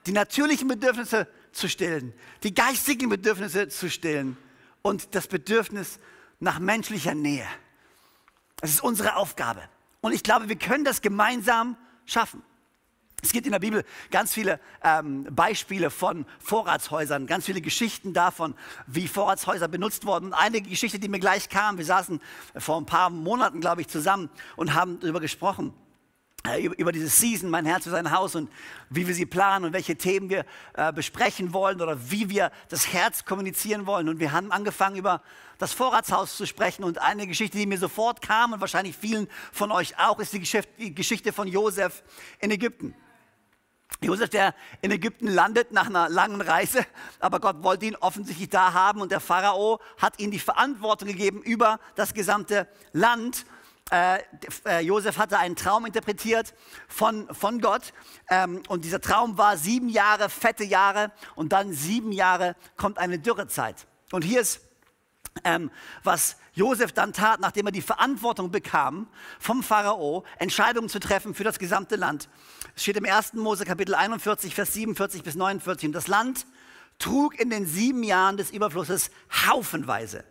die 0.05 0.13
natürlichen 0.13 0.69
Bedürfnisse 0.69 1.27
zu 1.53 1.71
stillen, 1.71 2.13
die 2.43 2.53
geistigen 2.53 3.09
Bedürfnisse 3.09 3.69
zu 3.69 3.89
stillen 3.89 4.37
und 4.83 5.15
das 5.15 5.27
Bedürfnis 5.27 5.99
nach 6.39 6.59
menschlicher 6.59 7.15
Nähe. 7.15 7.49
Das 8.61 8.69
ist 8.69 8.83
unsere 8.83 9.17
Aufgabe. 9.17 9.63
Und 10.03 10.13
ich 10.13 10.23
glaube, 10.23 10.51
wir 10.51 10.57
können 10.57 10.85
das 10.85 11.01
gemeinsam 11.01 11.79
schaffen. 12.05 12.43
Es 13.25 13.31
gibt 13.31 13.47
in 13.47 13.53
der 13.53 13.61
Bibel 13.61 13.85
ganz 14.11 14.35
viele 14.35 14.59
ähm, 14.83 15.29
Beispiele 15.31 15.91
von 15.91 16.27
Vorratshäusern, 16.41 17.29
ganz 17.29 17.45
viele 17.45 17.61
Geschichten 17.61 18.13
davon, 18.13 18.55
wie 18.89 19.07
Vorratshäuser 19.07 19.69
benutzt 19.69 20.07
wurden. 20.07 20.35
Eine 20.35 20.61
Geschichte, 20.61 20.99
die 20.99 21.07
mir 21.09 21.21
gleich 21.21 21.49
kam, 21.49 21.79
wir 21.79 21.85
saßen 21.85 22.21
vor 22.57 22.79
ein 22.79 22.87
paar 22.87 23.11
Monaten, 23.11 23.61
glaube 23.61 23.81
ich, 23.81 23.87
zusammen 23.87 24.29
und 24.57 24.75
haben 24.75 24.99
darüber 24.99 25.21
gesprochen, 25.21 25.73
äh, 26.45 26.65
über, 26.65 26.77
über 26.77 26.91
diese 26.91 27.07
Season, 27.07 27.49
mein 27.49 27.65
Herz 27.65 27.85
für 27.85 27.91
sein 27.91 28.11
Haus 28.11 28.35
und 28.35 28.51
wie 28.91 29.07
wir 29.07 29.15
sie 29.15 29.25
planen 29.25 29.67
und 29.67 29.73
welche 29.73 29.95
Themen 29.95 30.29
wir 30.29 30.45
äh, 30.75 30.93
besprechen 30.93 31.53
wollen 31.53 31.81
oder 31.81 32.11
wie 32.11 32.29
wir 32.29 32.51
das 32.71 32.93
Herz 32.93 33.25
kommunizieren 33.25 33.87
wollen. 33.87 34.09
Und 34.09 34.19
wir 34.19 34.33
haben 34.33 34.51
angefangen, 34.51 34.97
über 34.97 35.23
das 35.59 35.73
Vorratshaus 35.73 36.37
zu 36.37 36.45
sprechen. 36.45 36.83
Und 36.83 36.99
eine 36.99 37.29
Geschichte, 37.29 37.57
die 37.57 37.67
mir 37.67 37.79
sofort 37.79 38.21
kam 38.21 38.53
und 38.53 38.61
wahrscheinlich 38.61 38.97
vielen 38.97 39.29
von 39.53 39.71
euch 39.71 39.97
auch, 39.97 40.19
ist 40.19 40.33
die 40.33 40.93
Geschichte, 40.93 41.33
von 41.33 41.47
Josef 41.47 42.03
in 42.41 42.51
Ägypten. 42.51 42.97
Josef, 44.01 44.31
der 44.31 44.55
in 44.81 44.91
Ägypten 44.91 45.29
landet 45.29 45.73
nach 45.73 45.87
einer 45.87 46.09
langen 46.09 46.41
Reise, 46.41 46.85
aber 47.21 47.41
Gott 47.41 47.63
wollte 47.63 47.87
ihn 47.87 47.97
offensichtlich 47.97 48.49
da 48.49 48.73
haben 48.73 49.01
und 49.01 49.13
der 49.13 49.21
Pharao 49.21 49.81
hat 49.99 50.19
ihm 50.19 50.31
die 50.31 50.39
Verantwortung 50.39 51.09
gegeben 51.09 51.43
über 51.43 51.79
das 51.95 52.15
gesamte 52.15 52.67
Land. 52.93 53.45
Äh, 53.91 54.21
äh, 54.65 54.81
Josef 54.81 55.19
hatte 55.19 55.39
einen 55.39 55.57
Traum 55.57 55.87
interpretiert 55.87 56.55
von, 56.89 57.33
von 57.35 57.61
Gott 57.61 57.93
ähm, 58.31 58.63
und 58.69 58.85
dieser 58.85 59.01
Traum 59.01 59.37
war 59.37 59.57
sieben 59.57 59.89
Jahre, 59.89 60.31
fette 60.31 60.65
Jahre 60.65 61.13
und 61.35 61.53
dann 61.53 61.73
sieben 61.73 62.11
Jahre 62.13 62.57
kommt 62.77 62.99
eine 62.99 63.19
Dürrezeit. 63.19 63.87
Und 64.11 64.23
hier 64.23 64.41
ist 64.41 64.61
ähm, 65.45 65.71
was 66.03 66.37
Josef 66.55 66.93
dann 66.93 67.13
tat, 67.13 67.41
nachdem 67.41 67.67
er 67.67 67.73
die 67.73 67.81
Verantwortung 67.83 68.51
bekam, 68.51 69.09
vom 69.39 69.63
Pharao 69.63 70.25
Entscheidungen 70.39 70.89
zu 70.89 71.01
treffen 71.01 71.35
für 71.35 71.45
das 71.45 71.59
gesamte 71.59 71.97
Land. 71.97 72.29
Es 72.77 72.83
steht 72.83 72.97
im 72.97 73.07
1. 73.07 73.35
Mose 73.35 73.65
Kapitel 73.65 73.95
41, 73.95 74.55
Vers 74.55 74.75
47 74.75 75.23
bis 75.23 75.35
49. 75.35 75.87
Und 75.87 75.93
das 75.93 76.09
Land 76.09 76.47
trug 76.99 77.41
in 77.41 77.49
den 77.49 77.67
sieben 77.67 78.03
Jahren 78.03 78.37
des 78.37 78.51
Überflusses 78.51 79.11
haufenweise. 79.47 80.25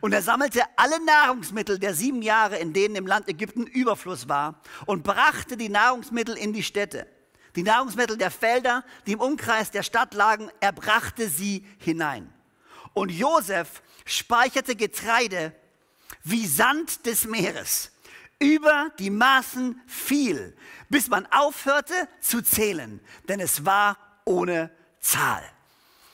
Und 0.00 0.12
er 0.12 0.22
sammelte 0.22 0.62
alle 0.76 1.04
Nahrungsmittel 1.04 1.78
der 1.78 1.94
sieben 1.94 2.22
Jahre, 2.22 2.58
in 2.58 2.72
denen 2.72 2.94
im 2.94 3.06
Land 3.06 3.28
Ägypten 3.28 3.66
Überfluss 3.66 4.28
war, 4.28 4.60
und 4.86 5.02
brachte 5.02 5.56
die 5.56 5.68
Nahrungsmittel 5.68 6.36
in 6.36 6.52
die 6.52 6.62
Städte. 6.62 7.06
Die 7.56 7.62
Nahrungsmittel 7.62 8.16
der 8.16 8.30
Felder, 8.30 8.84
die 9.06 9.12
im 9.12 9.20
Umkreis 9.20 9.70
der 9.70 9.82
Stadt 9.82 10.14
lagen, 10.14 10.50
er 10.60 10.72
brachte 10.72 11.28
sie 11.28 11.66
hinein. 11.78 12.32
Und 12.94 13.10
Josef 13.10 13.82
speicherte 14.04 14.76
Getreide 14.76 15.54
wie 16.24 16.46
Sand 16.46 17.06
des 17.06 17.24
Meeres 17.24 17.92
über 18.38 18.90
die 18.98 19.10
Maßen 19.10 19.80
viel, 19.86 20.56
bis 20.88 21.08
man 21.08 21.26
aufhörte 21.26 22.08
zu 22.20 22.42
zählen, 22.42 23.00
denn 23.28 23.40
es 23.40 23.64
war 23.64 23.96
ohne 24.24 24.70
Zahl. 25.00 25.42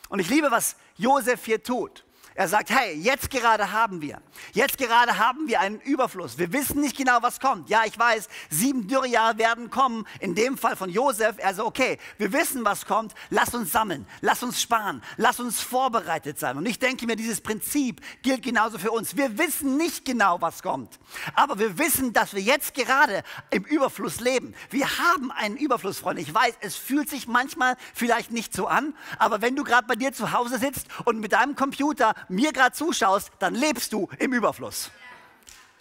Und 0.08 0.20
ich 0.20 0.28
liebe, 0.28 0.50
was 0.50 0.76
Josef 0.96 1.44
hier 1.44 1.62
tut. 1.62 2.04
Er 2.38 2.46
sagt, 2.46 2.70
hey, 2.70 2.94
jetzt 2.94 3.30
gerade 3.30 3.72
haben 3.72 4.00
wir, 4.00 4.22
jetzt 4.52 4.78
gerade 4.78 5.18
haben 5.18 5.48
wir 5.48 5.58
einen 5.58 5.80
Überfluss. 5.80 6.38
Wir 6.38 6.52
wissen 6.52 6.80
nicht 6.80 6.96
genau, 6.96 7.18
was 7.20 7.40
kommt. 7.40 7.68
Ja, 7.68 7.82
ich 7.84 7.98
weiß, 7.98 8.28
sieben 8.48 8.86
Dürrejahre 8.86 9.38
werden 9.38 9.70
kommen. 9.70 10.06
In 10.20 10.36
dem 10.36 10.56
Fall 10.56 10.76
von 10.76 10.88
Josef, 10.88 11.34
er 11.38 11.52
sagt, 11.52 11.66
okay, 11.66 11.98
wir 12.16 12.32
wissen, 12.32 12.64
was 12.64 12.86
kommt. 12.86 13.12
Lass 13.30 13.56
uns 13.56 13.72
sammeln, 13.72 14.06
lass 14.20 14.44
uns 14.44 14.62
sparen, 14.62 15.02
lass 15.16 15.40
uns 15.40 15.60
vorbereitet 15.60 16.38
sein. 16.38 16.56
Und 16.56 16.66
ich 16.66 16.78
denke 16.78 17.06
mir, 17.06 17.16
dieses 17.16 17.40
Prinzip 17.40 18.00
gilt 18.22 18.44
genauso 18.44 18.78
für 18.78 18.92
uns. 18.92 19.16
Wir 19.16 19.36
wissen 19.36 19.76
nicht 19.76 20.04
genau, 20.04 20.40
was 20.40 20.62
kommt. 20.62 21.00
Aber 21.34 21.58
wir 21.58 21.76
wissen, 21.76 22.12
dass 22.12 22.34
wir 22.34 22.40
jetzt 22.40 22.72
gerade 22.74 23.24
im 23.50 23.64
Überfluss 23.64 24.20
leben. 24.20 24.54
Wir 24.70 24.86
haben 25.00 25.32
einen 25.32 25.56
Überfluss, 25.56 25.98
Freunde. 25.98 26.22
Ich 26.22 26.32
weiß, 26.32 26.54
es 26.60 26.76
fühlt 26.76 27.10
sich 27.10 27.26
manchmal 27.26 27.74
vielleicht 27.94 28.30
nicht 28.30 28.54
so 28.54 28.68
an, 28.68 28.94
aber 29.18 29.42
wenn 29.42 29.56
du 29.56 29.64
gerade 29.64 29.88
bei 29.88 29.96
dir 29.96 30.12
zu 30.12 30.30
Hause 30.30 30.60
sitzt 30.60 30.86
und 31.04 31.18
mit 31.18 31.32
deinem 31.32 31.56
Computer 31.56 32.14
mir 32.28 32.52
gerade 32.52 32.74
zuschaust, 32.74 33.30
dann 33.38 33.54
lebst 33.54 33.92
du 33.92 34.08
im 34.18 34.32
Überfluss. 34.32 34.90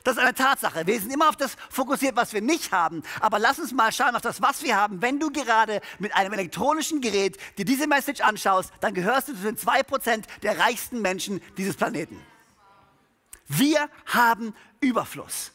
Das 0.08 0.16
ist 0.16 0.24
eine 0.24 0.34
Tatsache. 0.34 0.88
Wir 0.88 1.02
sind 1.02 1.12
immer 1.12 1.28
auf 1.28 1.36
das 1.36 1.58
fokussiert, 1.70 2.16
was 2.16 2.32
wir 2.32 2.40
nicht 2.40 2.72
haben. 2.72 3.04
Aber 3.20 3.40
lass 3.40 3.60
uns 3.60 3.74
mal 3.74 3.92
schauen 3.92 4.16
auf 4.16 4.22
das, 4.22 4.42
was 4.42 4.64
wir 4.64 4.78
haben. 4.78 5.02
Wenn 5.02 5.20
du 5.20 5.32
gerade 5.32 5.82
mit 6.00 6.16
einem 6.16 6.32
elektronischen 6.32 7.02
Gerät 7.02 7.38
dir 7.58 7.66
diese 7.66 7.88
Message 7.88 8.22
anschaust, 8.22 8.72
dann 8.80 8.94
gehörst 8.94 9.28
du 9.28 9.34
zu 9.34 9.42
den 9.42 9.58
2% 9.58 10.24
der 10.44 10.60
reichsten 10.60 11.02
Menschen 11.02 11.42
dieses 11.58 11.76
Planeten. 11.76 12.22
Wir 13.48 13.90
haben 14.06 14.54
Überfluss. 14.80 15.52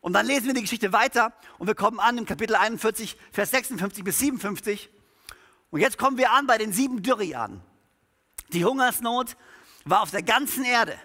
Und 0.00 0.12
dann 0.12 0.26
lesen 0.26 0.48
wir 0.48 0.54
die 0.54 0.60
Geschichte 0.60 0.92
weiter 0.92 1.32
und 1.56 1.66
wir 1.66 1.74
kommen 1.74 1.98
an 1.98 2.18
im 2.18 2.26
Kapitel 2.26 2.56
41, 2.56 3.16
Vers 3.32 3.52
56 3.52 4.04
bis 4.04 4.18
57. 4.18 4.90
Und 5.70 5.80
jetzt 5.80 5.96
kommen 5.96 6.18
wir 6.18 6.30
an 6.32 6.46
bei 6.46 6.58
den 6.58 6.72
sieben 6.72 7.02
Dürrejahren. 7.02 7.62
Die 8.52 8.66
Hungersnot 8.66 9.36
war 9.86 10.02
auf 10.02 10.10
der 10.10 10.22
ganzen 10.22 10.64
Erde. 10.64 10.98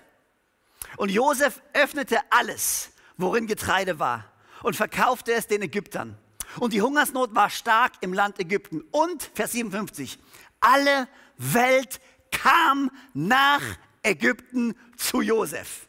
Und 0.97 1.09
Josef 1.09 1.61
öffnete 1.73 2.19
alles, 2.29 2.91
worin 3.17 3.47
Getreide 3.47 3.99
war, 3.99 4.25
und 4.63 4.75
verkaufte 4.75 5.33
es 5.33 5.47
den 5.47 5.61
Ägyptern. 5.61 6.17
Und 6.59 6.73
die 6.73 6.81
Hungersnot 6.81 7.33
war 7.33 7.49
stark 7.49 7.93
im 8.01 8.13
Land 8.13 8.39
Ägypten. 8.39 8.81
Und, 8.91 9.23
Vers 9.33 9.53
57, 9.53 10.19
alle 10.59 11.07
Welt 11.37 12.01
kam 12.31 12.91
nach 13.13 13.61
Ägypten 14.03 14.75
zu 14.97 15.21
Josef, 15.21 15.87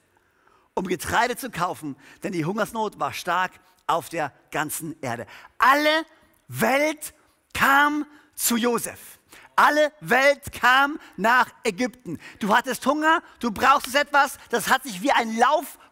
um 0.74 0.86
Getreide 0.86 1.36
zu 1.36 1.50
kaufen, 1.50 1.96
denn 2.22 2.32
die 2.32 2.44
Hungersnot 2.44 2.98
war 3.00 3.12
stark 3.12 3.52
auf 3.86 4.08
der 4.08 4.32
ganzen 4.50 4.96
Erde. 5.00 5.26
Alle 5.58 6.06
Welt 6.48 7.14
kam 7.52 8.06
zu 8.34 8.56
Josef. 8.56 9.18
Alle 9.56 9.92
Welt 10.00 10.52
kam 10.52 10.98
nach 11.16 11.48
Ägypten. 11.64 12.18
Du 12.38 12.56
hattest 12.56 12.86
Hunger, 12.86 13.22
du 13.40 13.50
brauchst 13.50 13.94
etwas, 13.94 14.38
das 14.50 14.68
hat 14.68 14.84
sich 14.84 15.02
wie 15.02 15.12
ein 15.12 15.36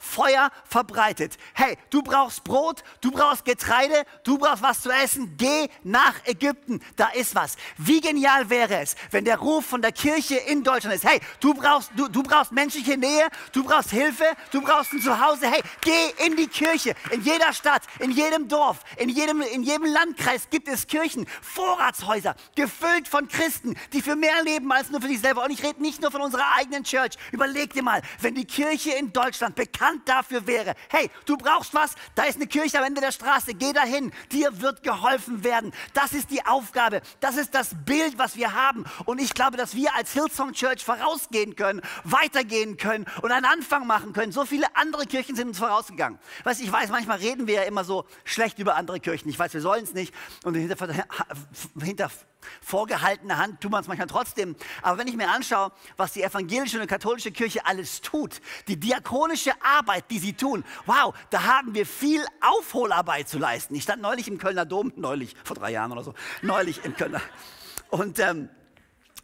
Lauffeuer 0.00 0.50
verbreitet. 0.64 1.36
Hey, 1.54 1.76
du 1.90 2.02
brauchst 2.02 2.44
Brot, 2.44 2.82
du 3.00 3.10
brauchst 3.10 3.44
Getreide, 3.44 4.04
du 4.24 4.38
brauchst 4.38 4.62
was 4.62 4.80
zu 4.82 4.90
essen. 4.90 5.34
Geh 5.36 5.68
nach 5.82 6.14
Ägypten, 6.24 6.80
da 6.96 7.08
ist 7.08 7.34
was. 7.34 7.56
Wie 7.76 8.00
genial 8.00 8.50
wäre 8.50 8.80
es, 8.80 8.96
wenn 9.10 9.24
der 9.24 9.38
Ruf 9.38 9.66
von 9.66 9.82
der 9.82 9.92
Kirche 9.92 10.36
in 10.36 10.62
Deutschland 10.62 10.96
ist. 10.96 11.04
Hey, 11.04 11.20
du 11.40 11.54
brauchst, 11.54 11.90
du, 11.96 12.08
du 12.08 12.22
brauchst 12.22 12.52
menschliche 12.52 12.96
Nähe, 12.96 13.28
du 13.52 13.64
brauchst 13.64 13.90
Hilfe, 13.90 14.24
du 14.52 14.60
brauchst 14.62 14.92
ein 14.92 15.00
Zuhause. 15.00 15.50
Hey, 15.50 15.62
geh 15.80 16.26
in 16.26 16.36
die 16.36 16.48
Kirche. 16.48 16.94
In 17.10 17.22
jeder 17.22 17.52
Stadt, 17.52 17.82
in 17.98 18.10
jedem 18.10 18.48
Dorf, 18.48 18.80
in 18.96 19.08
jedem, 19.08 19.40
in 19.42 19.62
jedem 19.62 19.84
Landkreis 19.84 20.48
gibt 20.50 20.68
es 20.68 20.86
Kirchen, 20.86 21.26
Vorratshäuser, 21.42 22.34
gefüllt 22.56 23.08
von 23.08 23.28
Christen, 23.28 23.76
die 23.92 24.02
für 24.02 24.16
mehr 24.16 24.42
leben 24.42 24.70
als 24.72 24.90
nur 24.90 25.00
für 25.00 25.08
sich 25.08 25.20
selber. 25.20 25.44
Und 25.44 25.50
ich 25.50 25.62
rede 25.62 25.82
nicht 25.82 26.00
nur 26.00 26.10
von 26.10 26.20
unserer 26.20 26.56
eigenen 26.56 26.84
Church. 26.84 27.12
Überleg 27.32 27.72
dir 27.72 27.82
mal, 27.82 28.02
wenn 28.20 28.34
die 28.34 28.44
Kirche 28.44 28.92
in 28.92 29.12
Deutschland 29.12 29.54
bekannt 29.54 29.89
dafür 30.04 30.46
wäre, 30.46 30.74
hey, 30.88 31.10
du 31.26 31.36
brauchst 31.36 31.74
was, 31.74 31.94
da 32.14 32.24
ist 32.24 32.36
eine 32.36 32.46
Kirche 32.46 32.78
am 32.78 32.84
Ende 32.84 33.00
der 33.00 33.12
Straße, 33.12 33.54
geh 33.54 33.72
dahin, 33.72 34.12
dir 34.32 34.60
wird 34.60 34.82
geholfen 34.82 35.44
werden. 35.44 35.72
Das 35.94 36.12
ist 36.12 36.30
die 36.30 36.44
Aufgabe, 36.46 37.02
das 37.20 37.36
ist 37.36 37.54
das 37.54 37.70
Bild, 37.84 38.18
was 38.18 38.36
wir 38.36 38.54
haben. 38.54 38.84
Und 39.04 39.20
ich 39.20 39.34
glaube, 39.34 39.56
dass 39.56 39.74
wir 39.74 39.94
als 39.94 40.12
Hillsong 40.12 40.52
Church 40.52 40.84
vorausgehen 40.84 41.56
können, 41.56 41.80
weitergehen 42.04 42.76
können 42.76 43.06
und 43.22 43.32
einen 43.32 43.46
Anfang 43.46 43.86
machen 43.86 44.12
können. 44.12 44.32
So 44.32 44.44
viele 44.44 44.74
andere 44.76 45.06
Kirchen 45.06 45.36
sind 45.36 45.48
uns 45.48 45.58
vorausgegangen. 45.58 46.18
Weißt, 46.44 46.60
ich 46.60 46.70
weiß, 46.70 46.90
manchmal 46.90 47.18
reden 47.18 47.46
wir 47.46 47.54
ja 47.54 47.62
immer 47.62 47.84
so 47.84 48.04
schlecht 48.24 48.58
über 48.58 48.76
andere 48.76 49.00
Kirchen. 49.00 49.28
Ich 49.28 49.38
weiß, 49.38 49.54
wir 49.54 49.60
sollen 49.60 49.84
es 49.84 49.94
nicht. 49.94 50.14
Und 50.44 50.54
hinter, 50.54 50.76
hinter 51.80 52.10
vorgehaltene 52.62 53.36
Hand 53.36 53.60
tut 53.60 53.70
man 53.70 53.82
es 53.82 53.88
manchmal 53.88 54.08
trotzdem. 54.08 54.56
Aber 54.82 54.98
wenn 54.98 55.08
ich 55.08 55.16
mir 55.16 55.28
anschaue, 55.28 55.72
was 55.96 56.12
die 56.12 56.22
evangelische 56.22 56.80
und 56.80 56.86
katholische 56.86 57.32
Kirche 57.32 57.66
alles 57.66 58.00
tut, 58.00 58.40
die 58.68 58.78
diakonische 58.78 59.52
Arbeit, 59.62 60.04
die 60.10 60.18
sie 60.18 60.32
tun, 60.32 60.64
wow, 60.86 61.14
da 61.30 61.44
haben 61.44 61.74
wir 61.74 61.86
viel 61.86 62.24
Aufholarbeit 62.40 63.28
zu 63.28 63.38
leisten. 63.38 63.74
Ich 63.74 63.82
stand 63.82 64.02
neulich 64.02 64.28
im 64.28 64.38
Kölner 64.38 64.64
Dom, 64.64 64.92
neulich, 64.96 65.34
vor 65.44 65.56
drei 65.56 65.72
Jahren 65.72 65.92
oder 65.92 66.02
so, 66.02 66.14
neulich 66.42 66.84
im 66.84 66.96
Kölner. 66.96 67.20
Und 67.90 68.18
ähm, 68.18 68.48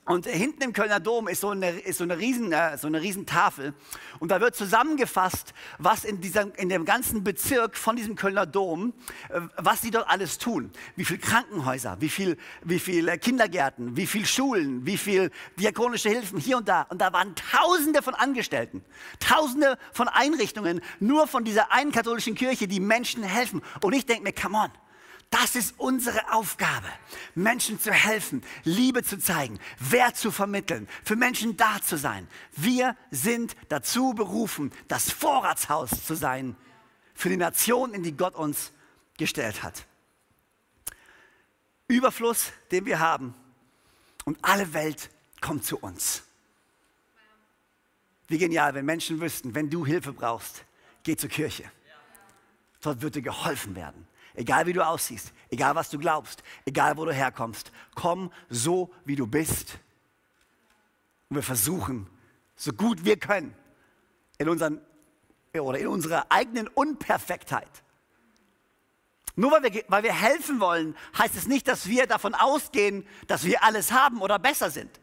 und 0.07 0.27
hinten 0.27 0.63
im 0.63 0.73
Kölner 0.73 1.01
Dom 1.01 1.29
ist 1.29 1.41
so 1.41 1.51
eine, 1.51 1.71
ist 1.71 1.99
so 1.99 2.05
eine, 2.05 2.19
riesen, 2.19 2.53
äh, 2.53 2.79
so 2.79 2.87
eine 2.87 3.03
riesen 3.03 3.27
Tafel. 3.27 3.75
Und 4.21 4.31
da 4.31 4.41
wird 4.41 4.55
zusammengefasst, 4.55 5.53
was 5.79 6.05
in, 6.05 6.21
dieser, 6.21 6.57
in 6.59 6.69
dem 6.69 6.85
ganzen 6.85 7.25
Bezirk 7.25 7.77
von 7.77 7.97
diesem 7.97 8.15
Kölner 8.15 8.47
Dom, 8.47 8.95
äh, 9.29 9.41
was 9.57 9.83
sie 9.83 9.91
dort 9.91 10.09
alles 10.09 10.39
tun. 10.39 10.71
Wie 10.95 11.05
viele 11.05 11.19
Krankenhäuser, 11.19 11.97
wie 12.01 12.09
viele 12.09 12.37
wie 12.63 12.79
viel 12.79 13.09
äh, 13.09 13.19
Kindergärten, 13.19 13.97
wie 13.97 14.07
viele 14.07 14.27
Schulen, 14.27 14.87
wie 14.87 14.97
viele 14.97 15.31
diakonische 15.59 16.09
Hilfen 16.09 16.39
hier 16.39 16.59
und 16.59 16.69
da. 16.69 16.83
Und 16.83 17.01
da 17.01 17.13
waren 17.13 17.35
Tausende 17.35 18.03
von 18.03 18.15
Angestellten, 18.15 18.85
Tausende 19.19 19.79
von 19.93 20.09
Einrichtungen, 20.09 20.81
nur 21.01 21.27
von 21.27 21.45
dieser 21.45 21.73
einen 21.73 21.93
katholischen 21.93 22.35
Kirche, 22.35 22.69
die 22.69 22.81
Menschen 22.81 23.23
helfen. 23.23 23.63
Und 23.83 23.93
ich 23.93 24.07
denke 24.07 24.23
mir, 24.23 24.33
come 24.33 24.57
on. 24.57 24.71
Das 25.30 25.56
ist 25.56 25.75
unsere 25.78 26.33
Aufgabe, 26.33 26.87
Menschen 27.35 27.80
zu 27.80 27.92
helfen, 27.92 28.42
Liebe 28.64 29.02
zu 29.02 29.18
zeigen, 29.18 29.59
Wert 29.78 30.16
zu 30.16 30.30
vermitteln, 30.30 30.88
für 31.04 31.16
Menschen 31.16 31.56
da 31.56 31.83
zu 31.83 31.99
sein. 31.99 32.28
Wir 32.52 32.97
sind 33.11 33.56
dazu 33.68 34.14
berufen, 34.14 34.73
das 34.88 35.11
Vorratshaus 35.11 36.04
zu 36.04 36.14
sein 36.14 36.56
für 37.14 37.28
die 37.28 37.37
Nation, 37.37 37.92
in 37.92 38.02
die 38.02 38.16
Gott 38.16 38.35
uns 38.35 38.73
gestellt 39.16 39.62
hat. 39.62 39.85
Überfluss, 41.88 42.52
den 42.71 42.87
wir 42.87 43.00
haben 43.00 43.35
und 44.25 44.38
alle 44.42 44.73
Welt 44.73 45.11
kommt 45.40 45.64
zu 45.64 45.78
uns. 45.78 46.23
Wie 48.28 48.38
genial, 48.38 48.75
wenn 48.75 48.85
Menschen 48.85 49.21
wüssten, 49.21 49.54
wenn 49.54 49.71
du 49.71 49.87
Hilfe 49.87 50.12
brauchst, 50.12 50.64
geh 51.04 51.16
zur 51.16 51.30
Kirche. 51.30 51.71
Dort 52.80 53.00
wird 53.02 53.14
dir 53.14 53.23
geholfen 53.23 53.75
werden. 53.75 54.06
Egal 54.37 54.66
wie 54.66 54.75
du 54.75 54.87
aussiehst, 54.87 55.33
egal 55.49 55.75
was 55.75 55.88
du 55.88 55.99
glaubst, 55.99 56.43
egal 56.66 56.97
wo 56.99 57.07
du 57.07 57.12
herkommst, 57.12 57.73
komm 57.95 58.31
so 58.50 58.93
wie 59.07 59.16
du 59.16 59.26
bist. 59.26 59.78
Und 61.28 61.37
wir 61.37 61.43
versuchen, 61.43 62.09
so 62.55 62.73
gut 62.73 63.05
wir 63.05 63.19
können, 63.19 63.55
in, 64.38 64.49
unseren, 64.50 64.81
oder 65.59 65.78
in 65.78 65.87
unserer 65.87 66.26
eigenen 66.31 66.69
Unperfektheit. 66.69 67.83
Nur 69.37 69.52
weil 69.52 69.62
wir, 69.62 69.85
weil 69.88 70.02
wir 70.02 70.12
helfen 70.12 70.61
wollen, 70.61 70.97
heißt 71.16 71.35
es 71.35 71.47
nicht, 71.47 71.66
dass 71.66 71.88
wir 71.88 72.07
davon 72.07 72.35
ausgehen, 72.35 73.07
dass 73.26 73.45
wir 73.45 73.64
alles 73.64 73.93
haben 73.93 74.21
oder 74.21 74.38
besser 74.38 74.71
sind. 74.71 75.00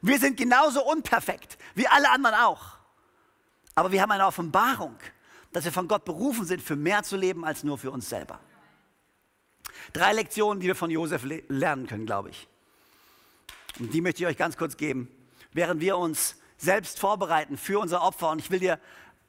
Wir 0.00 0.18
sind 0.18 0.38
genauso 0.38 0.82
unperfekt 0.84 1.58
wie 1.74 1.86
alle 1.86 2.10
anderen 2.10 2.36
auch. 2.36 2.78
Aber 3.74 3.92
wir 3.92 4.00
haben 4.00 4.10
eine 4.10 4.26
Offenbarung, 4.26 4.96
dass 5.52 5.64
wir 5.64 5.72
von 5.72 5.86
Gott 5.88 6.06
berufen 6.06 6.46
sind, 6.46 6.62
für 6.62 6.76
mehr 6.76 7.02
zu 7.02 7.16
leben 7.16 7.44
als 7.44 7.62
nur 7.62 7.76
für 7.76 7.90
uns 7.90 8.08
selber. 8.08 8.40
Drei 9.92 10.12
Lektionen, 10.12 10.60
die 10.60 10.66
wir 10.66 10.76
von 10.76 10.90
Josef 10.90 11.24
lernen 11.48 11.86
können, 11.86 12.06
glaube 12.06 12.30
ich. 12.30 12.48
Und 13.78 13.92
die 13.92 14.00
möchte 14.00 14.22
ich 14.22 14.28
euch 14.28 14.36
ganz 14.36 14.56
kurz 14.56 14.76
geben. 14.76 15.08
Während 15.52 15.80
wir 15.80 15.96
uns 15.96 16.36
selbst 16.58 17.00
vorbereiten 17.00 17.56
für 17.56 17.80
unser 17.80 18.02
Opfer. 18.02 18.30
Und 18.30 18.40
ich 18.40 18.50
will 18.50 18.60
dir 18.60 18.78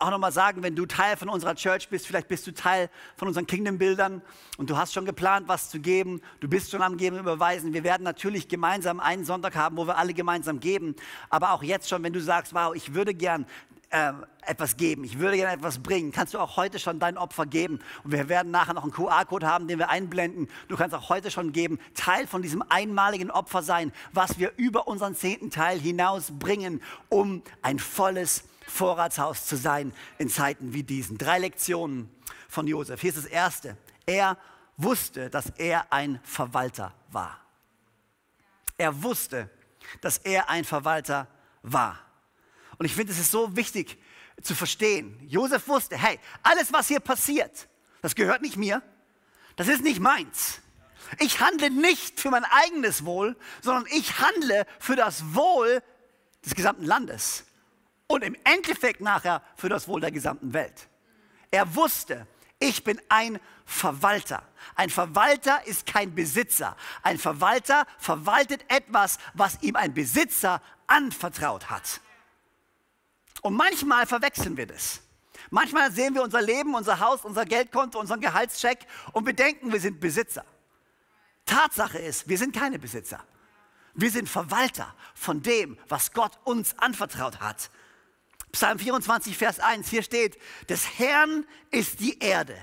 auch 0.01 0.09
nochmal 0.09 0.31
sagen, 0.31 0.63
wenn 0.63 0.75
du 0.75 0.85
Teil 0.85 1.15
von 1.15 1.29
unserer 1.29 1.55
Church 1.55 1.89
bist, 1.89 2.07
vielleicht 2.07 2.27
bist 2.27 2.45
du 2.47 2.53
Teil 2.53 2.89
von 3.15 3.27
unseren 3.27 3.45
Kingdom-Bildern 3.45 4.21
und 4.57 4.69
du 4.69 4.75
hast 4.75 4.93
schon 4.93 5.05
geplant, 5.05 5.47
was 5.47 5.69
zu 5.69 5.79
geben, 5.79 6.21
du 6.39 6.47
bist 6.47 6.71
schon 6.71 6.81
am 6.81 6.97
Geben 6.97 7.19
überweisen. 7.19 7.73
Wir 7.73 7.83
werden 7.83 8.03
natürlich 8.03 8.47
gemeinsam 8.47 8.99
einen 8.99 9.25
Sonntag 9.25 9.55
haben, 9.55 9.77
wo 9.77 9.85
wir 9.85 9.97
alle 9.97 10.13
gemeinsam 10.13 10.59
geben, 10.59 10.95
aber 11.29 11.51
auch 11.51 11.61
jetzt 11.61 11.87
schon, 11.87 12.03
wenn 12.03 12.13
du 12.13 12.19
sagst, 12.19 12.53
wow, 12.53 12.73
ich 12.73 12.95
würde 12.95 13.13
gern 13.13 13.45
äh, 13.91 14.13
etwas 14.43 14.77
geben, 14.77 15.03
ich 15.03 15.19
würde 15.19 15.37
gerne 15.37 15.53
etwas 15.53 15.79
bringen, 15.79 16.11
kannst 16.11 16.33
du 16.33 16.39
auch 16.39 16.57
heute 16.57 16.79
schon 16.79 16.99
dein 16.99 17.17
Opfer 17.17 17.45
geben. 17.45 17.79
Und 18.03 18.11
wir 18.11 18.27
werden 18.29 18.51
nachher 18.51 18.73
noch 18.73 18.83
einen 18.83 18.91
QR-Code 18.91 19.47
haben, 19.47 19.67
den 19.67 19.79
wir 19.79 19.89
einblenden. 19.89 20.49
Du 20.67 20.75
kannst 20.75 20.95
auch 20.95 21.09
heute 21.09 21.29
schon 21.29 21.53
geben, 21.53 21.79
Teil 21.93 22.25
von 22.25 22.41
diesem 22.41 22.63
einmaligen 22.69 23.29
Opfer 23.29 23.61
sein, 23.61 23.91
was 24.13 24.39
wir 24.39 24.53
über 24.57 24.87
unseren 24.87 25.15
zehnten 25.15 25.51
Teil 25.51 25.79
hinaus 25.79 26.31
bringen, 26.31 26.81
um 27.09 27.43
ein 27.61 27.79
volles 27.79 28.45
Vorratshaus 28.67 29.45
zu 29.45 29.57
sein 29.57 29.93
in 30.17 30.29
Zeiten 30.29 30.73
wie 30.73 30.83
diesen. 30.83 31.17
Drei 31.17 31.39
Lektionen 31.39 32.09
von 32.47 32.65
Josef. 32.67 33.01
Hier 33.01 33.09
ist 33.09 33.17
das 33.17 33.25
erste. 33.25 33.77
Er 34.05 34.37
wusste, 34.77 35.29
dass 35.29 35.49
er 35.57 35.91
ein 35.91 36.19
Verwalter 36.23 36.93
war. 37.09 37.39
Er 38.77 39.03
wusste, 39.03 39.49
dass 40.01 40.17
er 40.17 40.49
ein 40.49 40.63
Verwalter 40.63 41.27
war. 41.61 41.99
Und 42.81 42.85
ich 42.85 42.95
finde, 42.95 43.13
es 43.13 43.19
ist 43.19 43.29
so 43.29 43.55
wichtig 43.55 43.99
zu 44.41 44.55
verstehen. 44.55 45.15
Josef 45.27 45.67
wusste, 45.67 45.95
hey, 45.95 46.19
alles, 46.41 46.73
was 46.73 46.87
hier 46.87 46.99
passiert, 46.99 47.67
das 48.01 48.15
gehört 48.15 48.41
nicht 48.41 48.57
mir, 48.57 48.81
das 49.55 49.67
ist 49.67 49.83
nicht 49.83 49.99
meins. 49.99 50.61
Ich 51.19 51.41
handle 51.41 51.69
nicht 51.69 52.19
für 52.19 52.31
mein 52.31 52.43
eigenes 52.43 53.05
Wohl, 53.05 53.37
sondern 53.61 53.85
ich 53.91 54.19
handle 54.19 54.65
für 54.79 54.95
das 54.95 55.35
Wohl 55.35 55.83
des 56.43 56.55
gesamten 56.55 56.83
Landes 56.83 57.45
und 58.07 58.23
im 58.23 58.35
Endeffekt 58.45 58.99
nachher 58.99 59.43
für 59.57 59.69
das 59.69 59.87
Wohl 59.87 60.01
der 60.01 60.11
gesamten 60.11 60.51
Welt. 60.51 60.87
Er 61.51 61.75
wusste, 61.75 62.25
ich 62.57 62.83
bin 62.83 62.99
ein 63.09 63.39
Verwalter. 63.63 64.41
Ein 64.73 64.89
Verwalter 64.89 65.67
ist 65.67 65.85
kein 65.85 66.15
Besitzer. 66.15 66.75
Ein 67.03 67.19
Verwalter 67.19 67.85
verwaltet 67.99 68.65
etwas, 68.69 69.19
was 69.35 69.61
ihm 69.61 69.75
ein 69.75 69.93
Besitzer 69.93 70.63
anvertraut 70.87 71.69
hat. 71.69 72.01
Und 73.41 73.55
manchmal 73.55 74.05
verwechseln 74.05 74.55
wir 74.57 74.67
das. 74.67 75.01
Manchmal 75.49 75.91
sehen 75.91 76.13
wir 76.13 76.23
unser 76.23 76.41
Leben, 76.41 76.75
unser 76.75 76.99
Haus, 76.99 77.25
unser 77.25 77.45
Geldkonto, 77.45 77.99
unseren 77.99 78.21
Gehaltscheck 78.21 78.85
und 79.11 79.25
wir 79.25 79.33
denken, 79.33 79.71
wir 79.71 79.79
sind 79.79 79.99
Besitzer. 79.99 80.45
Tatsache 81.45 81.97
ist, 81.97 82.29
wir 82.29 82.37
sind 82.37 82.55
keine 82.55 82.79
Besitzer. 82.79 83.23
Wir 83.93 84.09
sind 84.09 84.29
Verwalter 84.29 84.95
von 85.13 85.41
dem, 85.41 85.77
was 85.89 86.13
Gott 86.13 86.39
uns 86.45 86.77
anvertraut 86.79 87.41
hat. 87.41 87.69
Psalm 88.53 88.79
24, 88.79 89.37
Vers 89.37 89.59
1, 89.59 89.89
hier 89.89 90.03
steht, 90.03 90.37
des 90.69 90.97
Herrn 90.99 91.45
ist 91.71 91.99
die 91.99 92.19
Erde 92.19 92.55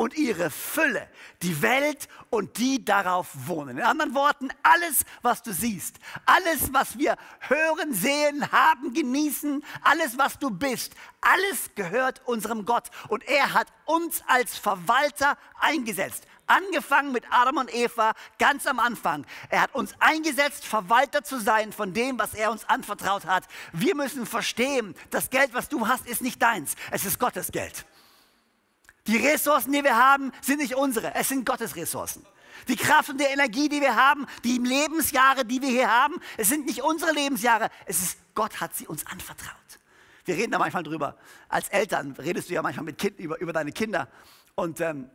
und 0.00 0.16
ihre 0.16 0.48
Fülle, 0.48 1.06
die 1.42 1.60
Welt 1.60 2.08
und 2.30 2.56
die 2.56 2.82
darauf 2.82 3.28
wohnen. 3.46 3.76
In 3.76 3.84
anderen 3.84 4.14
Worten, 4.14 4.48
alles, 4.62 5.04
was 5.20 5.42
du 5.42 5.52
siehst, 5.52 5.98
alles, 6.24 6.72
was 6.72 6.96
wir 6.96 7.18
hören, 7.40 7.92
sehen, 7.92 8.50
haben, 8.50 8.94
genießen, 8.94 9.62
alles, 9.82 10.16
was 10.16 10.38
du 10.38 10.48
bist, 10.48 10.94
alles 11.20 11.74
gehört 11.74 12.22
unserem 12.24 12.64
Gott. 12.64 12.88
Und 13.08 13.28
er 13.28 13.52
hat 13.52 13.66
uns 13.84 14.22
als 14.26 14.56
Verwalter 14.56 15.36
eingesetzt. 15.60 16.26
Angefangen 16.46 17.12
mit 17.12 17.24
Adam 17.30 17.58
und 17.58 17.74
Eva 17.74 18.14
ganz 18.38 18.66
am 18.66 18.78
Anfang. 18.78 19.26
Er 19.50 19.60
hat 19.60 19.74
uns 19.74 19.94
eingesetzt, 19.98 20.64
Verwalter 20.64 21.24
zu 21.24 21.38
sein 21.38 21.74
von 21.74 21.92
dem, 21.92 22.18
was 22.18 22.32
er 22.32 22.50
uns 22.50 22.66
anvertraut 22.66 23.26
hat. 23.26 23.44
Wir 23.74 23.94
müssen 23.94 24.24
verstehen, 24.24 24.94
das 25.10 25.28
Geld, 25.28 25.52
was 25.52 25.68
du 25.68 25.88
hast, 25.88 26.06
ist 26.06 26.22
nicht 26.22 26.40
deins. 26.40 26.74
Es 26.90 27.04
ist 27.04 27.18
Gottes 27.18 27.52
Geld. 27.52 27.84
Die 29.06 29.16
Ressourcen, 29.16 29.72
die 29.72 29.82
wir 29.82 29.96
haben, 29.96 30.32
sind 30.42 30.58
nicht 30.58 30.74
unsere. 30.74 31.14
Es 31.14 31.28
sind 31.28 31.46
Gottes 31.46 31.76
Ressourcen. 31.76 32.24
Die 32.68 32.76
Kraft 32.76 33.08
und 33.08 33.18
die 33.18 33.24
Energie, 33.24 33.68
die 33.68 33.80
wir 33.80 33.96
haben, 33.96 34.26
die 34.44 34.58
Lebensjahre, 34.58 35.44
die 35.44 35.62
wir 35.62 35.70
hier 35.70 35.90
haben, 35.90 36.20
es 36.36 36.48
sind 36.48 36.66
nicht 36.66 36.82
unsere 36.82 37.12
Lebensjahre. 37.12 37.70
Es 37.86 38.02
ist 38.02 38.18
Gott 38.34 38.60
hat 38.60 38.74
sie 38.74 38.86
uns 38.86 39.06
anvertraut. 39.06 39.54
Wir 40.24 40.36
reden 40.36 40.52
da 40.52 40.58
manchmal 40.58 40.82
drüber. 40.82 41.16
Als 41.48 41.68
Eltern 41.68 42.12
redest 42.12 42.48
du 42.48 42.54
ja 42.54 42.62
manchmal 42.62 42.84
mit 42.84 42.98
kind, 42.98 43.18
über, 43.18 43.40
über 43.40 43.52
deine 43.52 43.72
Kinder. 43.72 44.08
Und 44.54 44.80
ähm, 44.80 45.10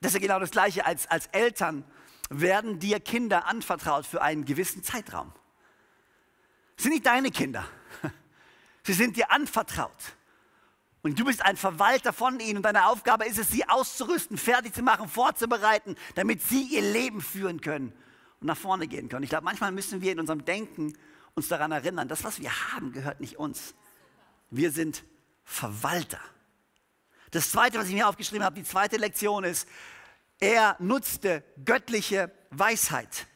das 0.00 0.10
ist 0.10 0.14
ja 0.14 0.20
genau 0.20 0.40
das 0.40 0.50
Gleiche. 0.50 0.86
Als, 0.86 1.06
als 1.08 1.26
Eltern 1.28 1.84
werden 2.30 2.78
dir 2.78 3.00
Kinder 3.00 3.46
anvertraut 3.46 4.06
für 4.06 4.22
einen 4.22 4.44
gewissen 4.44 4.82
Zeitraum. 4.82 5.32
Das 6.76 6.84
sind 6.84 6.92
nicht 6.92 7.06
deine 7.06 7.30
Kinder. 7.30 7.64
Sie 8.84 8.92
sind 8.92 9.16
dir 9.16 9.30
anvertraut. 9.30 10.16
Und 11.02 11.18
du 11.18 11.24
bist 11.24 11.44
ein 11.44 11.56
Verwalter 11.56 12.12
von 12.12 12.40
ihnen 12.40 12.58
und 12.58 12.62
deine 12.64 12.86
Aufgabe 12.86 13.26
ist 13.26 13.38
es, 13.38 13.48
sie 13.48 13.68
auszurüsten, 13.68 14.36
fertig 14.36 14.74
zu 14.74 14.82
machen, 14.82 15.08
vorzubereiten, 15.08 15.96
damit 16.16 16.42
sie 16.42 16.62
ihr 16.62 16.82
Leben 16.82 17.20
führen 17.20 17.60
können 17.60 17.92
und 18.40 18.46
nach 18.46 18.56
vorne 18.56 18.88
gehen 18.88 19.08
können. 19.08 19.22
Ich 19.22 19.30
glaube, 19.30 19.44
manchmal 19.44 19.72
müssen 19.72 20.00
wir 20.00 20.12
in 20.12 20.20
unserem 20.20 20.44
Denken 20.44 20.96
uns 21.34 21.48
daran 21.48 21.70
erinnern, 21.70 22.08
das, 22.08 22.24
was 22.24 22.40
wir 22.40 22.50
haben, 22.72 22.92
gehört 22.92 23.20
nicht 23.20 23.38
uns. 23.38 23.74
Wir 24.50 24.72
sind 24.72 25.04
Verwalter. 25.44 26.20
Das 27.30 27.52
zweite, 27.52 27.78
was 27.78 27.88
ich 27.88 27.94
mir 27.94 28.08
aufgeschrieben 28.08 28.44
habe, 28.44 28.56
die 28.56 28.64
zweite 28.64 28.96
Lektion 28.96 29.44
ist, 29.44 29.68
er 30.40 30.76
nutzte 30.78 31.44
göttliche 31.64 32.32
Weisheit, 32.50 33.26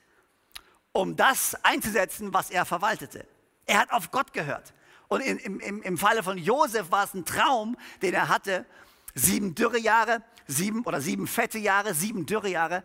um 0.93 1.17
das 1.17 1.55
einzusetzen, 1.65 2.33
was 2.33 2.51
er 2.51 2.65
verwaltete. 2.65 3.27
Er 3.67 3.79
hat 3.81 3.93
auf 3.93 4.11
Gott 4.11 4.33
gehört. 4.33 4.73
Und 5.13 5.21
in, 5.21 5.39
im, 5.39 5.83
im 5.83 5.99
Falle 5.99 6.23
von 6.23 6.39
Josef 6.39 6.91
war 6.91 7.05
es 7.05 7.15
ein 7.15 7.25
Traum, 7.25 7.77
den 8.01 8.15
er 8.15 8.29
hatte. 8.29 8.65
Sieben 9.15 9.55
Dürrejahre, 9.55 10.23
sieben 10.47 10.85
oder 10.85 11.01
sieben 11.01 11.27
fette 11.27 11.59
Jahre, 11.59 11.93
sieben 11.95 12.25
Dürrejahre. 12.25 12.83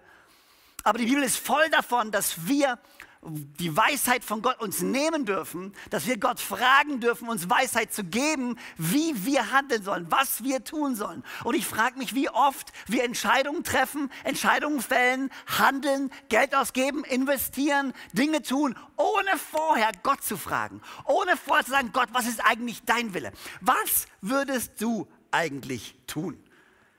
Aber 0.83 0.99
die 0.99 1.05
Bibel 1.05 1.23
ist 1.23 1.37
voll 1.37 1.69
davon, 1.69 2.11
dass 2.11 2.47
wir 2.47 2.79
die 3.21 3.75
Weisheit 3.75 4.23
von 4.23 4.41
Gott 4.41 4.59
uns 4.59 4.81
nehmen 4.81 5.25
dürfen, 5.25 5.73
dass 5.89 6.07
wir 6.07 6.17
Gott 6.17 6.39
fragen 6.39 6.99
dürfen, 6.99 7.27
uns 7.29 7.49
Weisheit 7.49 7.93
zu 7.93 8.03
geben, 8.03 8.57
wie 8.77 9.25
wir 9.25 9.51
handeln 9.51 9.83
sollen, 9.83 10.07
was 10.09 10.43
wir 10.43 10.63
tun 10.63 10.95
sollen. 10.95 11.23
Und 11.43 11.55
ich 11.55 11.65
frage 11.65 11.97
mich, 11.97 12.13
wie 12.13 12.29
oft 12.29 12.71
wir 12.85 13.03
Entscheidungen 13.03 13.63
treffen, 13.63 14.11
Entscheidungen 14.23 14.81
fällen, 14.81 15.31
handeln, 15.47 16.11
Geld 16.29 16.55
ausgeben, 16.55 17.03
investieren, 17.03 17.93
Dinge 18.13 18.41
tun, 18.41 18.75
ohne 18.95 19.37
vorher 19.37 19.91
Gott 20.03 20.23
zu 20.23 20.37
fragen, 20.37 20.81
ohne 21.05 21.35
vorher 21.37 21.65
zu 21.65 21.71
sagen, 21.71 21.91
Gott, 21.93 22.09
was 22.11 22.27
ist 22.27 22.43
eigentlich 22.45 22.83
dein 22.85 23.13
Wille? 23.13 23.31
Was 23.61 24.07
würdest 24.21 24.81
du 24.81 25.07
eigentlich 25.31 25.95
tun? 26.07 26.41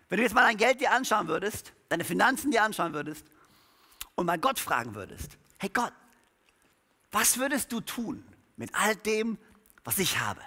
Wenn 0.09 0.19
du 0.19 0.23
jetzt 0.23 0.35
mal 0.35 0.43
dein 0.43 0.57
Geld 0.57 0.81
dir 0.81 0.93
anschauen 0.93 1.29
würdest, 1.29 1.73
deine 1.89 2.05
Finanzen 2.05 2.51
dir 2.51 2.63
anschauen 2.63 2.93
würdest 2.93 3.27
und 4.15 4.27
mal 4.27 4.39
Gott 4.39 4.59
fragen 4.59 4.95
würdest, 4.95 5.39
hey 5.59 5.71
Gott, 5.73 5.93
was 7.11 7.39
würdest 7.39 7.73
du 7.73 7.81
tun 7.81 8.25
mit 8.57 8.75
all 8.75 8.97
dem, 8.97 9.39
was 9.85 9.99
ich 9.99 10.21
habe? 10.21 10.41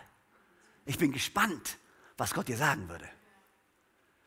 Ich 0.86 0.97
bin 0.97 1.12
gespannt, 1.12 1.78
was 2.17 2.34
Gott 2.34 2.47
dir 2.47 2.58
sagen 2.58 2.89
würde. 2.89 3.08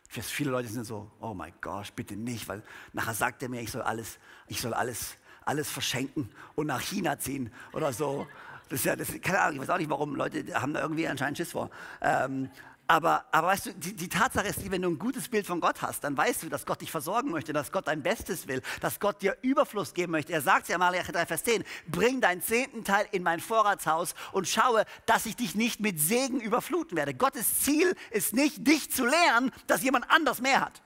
Viele 0.08 0.50
Leute 0.50 0.68
sind 0.68 0.84
so, 0.84 1.10
oh 1.20 1.34
mein 1.34 1.52
Gott, 1.60 1.94
bitte 1.96 2.14
nicht, 2.14 2.46
weil 2.46 2.62
nachher 2.92 3.14
sagt 3.14 3.42
er 3.42 3.48
mir, 3.48 3.60
ich 3.60 3.72
soll 3.72 3.82
alles, 3.82 4.18
ich 4.46 4.60
soll 4.60 4.72
alles, 4.72 5.16
alles 5.44 5.68
verschenken 5.68 6.30
und 6.54 6.68
nach 6.68 6.80
China 6.80 7.18
ziehen 7.18 7.52
oder 7.72 7.92
so. 7.92 8.26
Das 8.68 8.80
ist 8.80 8.84
ja, 8.86 8.96
das, 8.96 9.08
keine 9.20 9.40
Ahnung, 9.40 9.56
ich 9.56 9.62
weiß 9.62 9.70
auch 9.70 9.78
nicht, 9.78 9.90
warum 9.90 10.14
Leute 10.14 10.44
haben 10.60 10.72
da 10.72 10.82
irgendwie 10.82 11.08
anscheinend 11.08 11.36
Schiss 11.36 11.52
vor. 11.52 11.70
Ähm, 12.00 12.48
aber, 12.86 13.24
aber 13.32 13.48
weißt 13.48 13.66
du, 13.66 13.74
die, 13.74 13.94
die, 13.94 14.08
Tatsache 14.08 14.48
ist, 14.48 14.70
wenn 14.70 14.82
du 14.82 14.90
ein 14.90 14.98
gutes 14.98 15.28
Bild 15.28 15.46
von 15.46 15.60
Gott 15.60 15.80
hast, 15.80 16.04
dann 16.04 16.16
weißt 16.16 16.42
du, 16.42 16.48
dass 16.50 16.66
Gott 16.66 16.82
dich 16.82 16.90
versorgen 16.90 17.30
möchte, 17.30 17.54
dass 17.54 17.72
Gott 17.72 17.88
dein 17.88 18.02
Bestes 18.02 18.46
will, 18.46 18.60
dass 18.80 19.00
Gott 19.00 19.22
dir 19.22 19.36
Überfluss 19.40 19.94
geben 19.94 20.12
möchte. 20.12 20.34
Er 20.34 20.42
sagt 20.42 20.68
ja 20.68 20.76
Malachi 20.76 21.10
3, 21.10 21.24
Vers 21.24 21.44
10, 21.44 21.64
bring 21.88 22.20
deinen 22.20 22.42
zehnten 22.42 22.84
Teil 22.84 23.06
in 23.12 23.22
mein 23.22 23.40
Vorratshaus 23.40 24.14
und 24.32 24.48
schaue, 24.48 24.84
dass 25.06 25.24
ich 25.24 25.34
dich 25.34 25.54
nicht 25.54 25.80
mit 25.80 25.98
Segen 25.98 26.40
überfluten 26.40 26.96
werde. 26.96 27.14
Gottes 27.14 27.62
Ziel 27.62 27.96
ist 28.10 28.34
nicht, 28.34 28.66
dich 28.66 28.90
zu 28.90 29.06
lehren, 29.06 29.50
dass 29.66 29.82
jemand 29.82 30.10
anders 30.10 30.42
mehr 30.42 30.60
hat. 30.60 30.82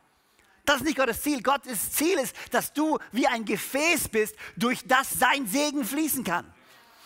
Das 0.65 0.77
ist 0.77 0.85
nicht 0.85 0.99
Gottes 0.99 1.23
Ziel. 1.23 1.43
Gottes 1.43 1.93
Ziel 1.93 2.19
ist, 2.19 2.37
dass 2.53 2.73
du 2.73 2.99
wie 3.11 3.27
ein 3.27 3.45
Gefäß 3.45 4.09
bist, 4.11 4.37
durch 4.57 4.87
das 4.87 5.11
sein 5.11 5.47
Segen 5.47 5.85
fließen 5.85 6.23
kann. 6.23 6.45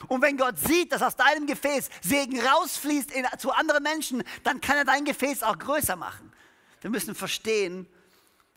Und 0.08 0.22
wenn 0.22 0.36
Gott 0.36 0.58
sieht, 0.58 0.92
dass 0.92 1.02
aus 1.02 1.16
deinem 1.16 1.46
Gefäß 1.46 1.88
Segen 2.02 2.40
rausfließt 2.40 3.10
in, 3.12 3.26
zu 3.38 3.52
anderen 3.52 3.82
Menschen, 3.82 4.22
dann 4.42 4.60
kann 4.60 4.76
er 4.76 4.84
dein 4.84 5.04
Gefäß 5.04 5.42
auch 5.42 5.58
größer 5.58 5.96
machen. 5.96 6.32
Wir 6.80 6.90
müssen 6.90 7.14
verstehen 7.14 7.86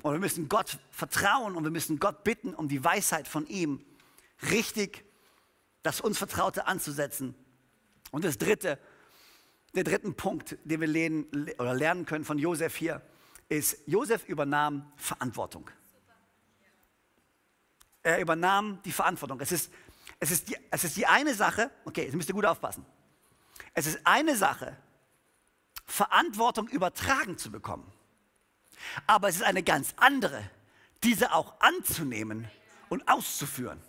und 0.02 0.14
wir 0.14 0.20
müssen 0.20 0.50
Gott 0.50 0.80
vertrauen 0.92 1.56
und 1.56 1.64
wir 1.64 1.72
müssen 1.72 2.00
Gott 2.00 2.24
bitten 2.24 2.54
um 2.54 2.68
die 2.68 2.84
Weisheit 2.84 3.28
von 3.28 3.48
ihm, 3.48 3.84
richtig 4.52 5.06
das 5.84 6.02
uns 6.02 6.18
Vertraute 6.18 6.68
anzusetzen. 6.68 7.36
Und 8.12 8.26
das 8.26 8.38
dritte, 8.38 8.80
der 9.76 9.84
dritten 9.84 10.16
Punkt, 10.16 10.58
den 10.64 10.82
wir 10.82 10.88
lernen, 10.88 11.26
oder 11.60 11.74
lernen 11.74 12.06
können 12.06 12.26
von 12.26 12.40
Josef 12.40 12.76
hier, 12.76 13.02
ist, 13.50 13.78
Josef 13.86 14.28
übernahm 14.28 14.92
Verantwortung. 14.96 15.70
Er 18.02 18.20
übernahm 18.20 18.82
die 18.84 18.92
Verantwortung. 18.92 19.40
Es 19.40 19.52
ist 19.52 19.72
es 20.26 20.32
ist, 20.32 20.50
die, 20.50 20.58
es 20.72 20.84
ist 20.84 20.98
die 20.98 21.06
eine 21.06 21.36
Sache, 21.36 21.70
okay, 21.86 22.06
jetzt 22.06 22.16
müsst 22.16 22.30
ihr 22.30 22.34
gut 22.34 22.48
aufpassen. 22.48 22.84
Es 23.76 23.86
ist 23.86 24.00
eine 24.06 24.36
Sache, 24.36 24.76
Verantwortung 25.86 26.68
übertragen 26.68 27.38
zu 27.38 27.52
bekommen. 27.52 27.92
Aber 29.06 29.30
es 29.30 29.36
ist 29.36 29.44
eine 29.44 29.62
ganz 29.62 29.94
andere, 29.98 30.50
diese 31.04 31.32
auch 31.32 31.54
anzunehmen 31.60 32.50
und 32.90 33.08
auszuführen. 33.08 33.80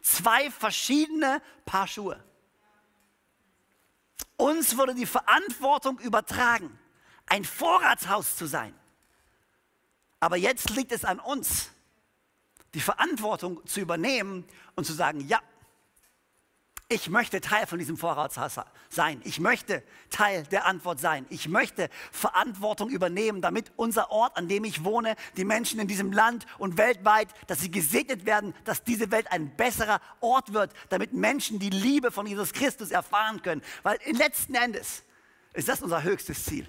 Zwei 0.00 0.50
verschiedene 0.50 1.40
Paar 1.64 1.86
Schuhe. 1.86 2.20
Uns 4.36 4.76
wurde 4.76 4.96
die 4.96 5.06
Verantwortung 5.06 6.00
übertragen, 6.00 6.76
ein 7.26 7.44
Vorratshaus 7.44 8.34
zu 8.34 8.46
sein. 8.46 8.74
Aber 10.18 10.36
jetzt 10.36 10.70
liegt 10.70 10.90
es 10.90 11.04
an 11.04 11.20
uns, 11.20 11.70
die 12.74 12.80
Verantwortung 12.80 13.64
zu 13.64 13.78
übernehmen 13.78 14.44
und 14.74 14.86
zu 14.86 14.92
sagen, 14.92 15.20
ja, 15.28 15.40
ich 16.92 17.08
möchte 17.08 17.40
Teil 17.40 17.66
von 17.66 17.78
diesem 17.78 17.96
Vorratshaus 17.96 18.60
sein. 18.88 19.20
Ich 19.24 19.40
möchte 19.40 19.82
Teil 20.10 20.44
der 20.44 20.66
Antwort 20.66 21.00
sein. 21.00 21.26
Ich 21.30 21.48
möchte 21.48 21.88
Verantwortung 22.10 22.90
übernehmen, 22.90 23.40
damit 23.40 23.72
unser 23.76 24.10
Ort, 24.10 24.36
an 24.36 24.48
dem 24.48 24.64
ich 24.64 24.84
wohne, 24.84 25.16
die 25.36 25.44
Menschen 25.44 25.80
in 25.80 25.88
diesem 25.88 26.12
Land 26.12 26.46
und 26.58 26.76
weltweit, 26.76 27.28
dass 27.46 27.60
sie 27.60 27.70
gesegnet 27.70 28.26
werden, 28.26 28.54
dass 28.64 28.84
diese 28.84 29.10
Welt 29.10 29.30
ein 29.32 29.56
besserer 29.56 30.00
Ort 30.20 30.52
wird, 30.52 30.72
damit 30.90 31.12
Menschen 31.12 31.58
die 31.58 31.70
Liebe 31.70 32.10
von 32.10 32.26
Jesus 32.26 32.52
Christus 32.52 32.90
erfahren 32.90 33.42
können. 33.42 33.62
Weil 33.82 33.98
letzten 34.12 34.54
Endes 34.54 35.02
ist 35.54 35.68
das 35.68 35.82
unser 35.82 36.02
höchstes 36.02 36.44
Ziel. 36.44 36.68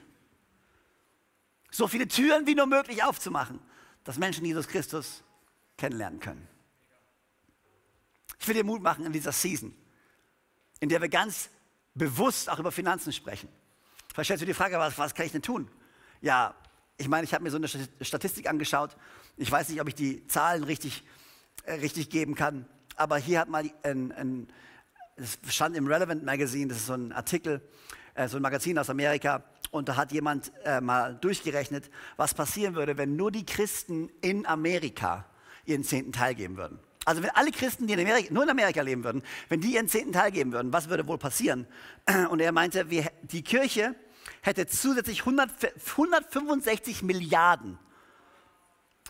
So 1.72 1.88
viele 1.88 2.08
Türen 2.08 2.48
wie 2.48 2.56
nur 2.56 2.68
möglich 2.68 3.04
aufzumachen, 3.04 3.60
dass 4.04 4.18
Menschen 4.18 4.46
Jesus 4.46 4.68
Christus 4.68 5.24
kennenlernen 5.78 6.20
können. 6.20 6.48
Ich 8.40 8.48
will 8.48 8.56
dir 8.56 8.64
Mut 8.64 8.82
machen 8.82 9.06
in 9.06 9.14
dieser 9.14 9.32
Season 9.32 9.74
in 10.84 10.90
der 10.90 11.02
wir 11.02 11.08
ganz 11.08 11.50
bewusst 11.96 12.50
auch 12.50 12.60
über 12.60 12.70
Finanzen 12.70 13.14
sprechen. 13.14 13.48
Vielleicht 14.14 14.28
stellst 14.28 14.42
du 14.42 14.46
die 14.46 14.54
Frage, 14.54 14.78
was, 14.78 14.98
was 14.98 15.16
kann 15.16 15.26
ich 15.26 15.32
denn 15.32 15.42
tun? 15.42 15.70
Ja, 16.20 16.56
ich 16.98 17.08
meine, 17.08 17.24
ich 17.24 17.34
habe 17.34 17.42
mir 17.42 17.52
so 17.52 17.56
eine 17.56 17.70
Statistik 18.02 18.50
angeschaut. 18.50 18.98
Ich 19.38 19.50
weiß 19.50 19.70
nicht, 19.70 19.80
ob 19.80 19.88
ich 19.88 19.96
die 19.96 20.28
Zahlen 20.28 20.66
richtig, 20.66 21.06
äh, 21.64 21.76
richtig 21.76 22.10
geben 22.10 22.36
kann, 22.36 22.68
aber 22.98 23.16
hier 23.16 23.40
hat 23.40 23.48
mal 23.48 23.64
ein, 23.84 24.12
ein, 24.12 24.48
das 25.16 25.38
stand 25.48 25.78
im 25.78 25.88
Relevant 25.88 26.26
Magazine, 26.26 26.68
das 26.68 26.80
ist 26.80 26.88
so 26.88 26.96
ein 26.96 27.14
Artikel, 27.14 27.62
äh, 28.16 28.28
so 28.28 28.36
ein 28.36 28.42
Magazin 28.42 28.78
aus 28.78 28.90
Amerika, 28.90 29.42
und 29.72 29.88
da 29.88 29.96
hat 29.96 30.12
jemand 30.12 30.52
äh, 30.66 30.82
mal 30.82 31.16
durchgerechnet, 31.16 31.90
was 32.18 32.34
passieren 32.34 32.76
würde, 32.76 32.98
wenn 32.98 33.16
nur 33.16 33.32
die 33.32 33.46
Christen 33.46 34.10
in 34.20 34.46
Amerika 34.46 35.26
ihren 35.64 35.86
zehnten 35.86 36.12
Teil 36.12 36.36
geben 36.36 36.58
würden. 36.58 36.78
Also 37.06 37.22
wenn 37.22 37.30
alle 37.32 37.52
Christen, 37.52 37.88
die 37.88 37.94
in 37.94 38.00
Amerika, 38.00 38.34
nur 38.34 38.44
in 38.44 38.50
Amerika 38.50 38.82
leben 38.82 39.04
würden, 39.04 39.24
wenn 39.50 39.62
die 39.62 39.74
ihren 39.74 39.88
zehnten 39.88 40.14
Teil 40.14 40.32
geben 40.32 40.54
würden, 40.54 40.72
was 40.72 40.90
würde 40.90 41.08
wohl 41.08 41.18
passieren? 41.18 41.68
Und 42.30 42.40
er 42.40 42.52
meinte, 42.52 42.90
wir, 42.90 43.12
die 43.24 43.44
Kirche 43.44 43.96
hätte 44.42 44.68
zusätzlich 44.68 45.22
100, 45.22 45.52
165 45.92 47.04
Milliarden, 47.04 47.78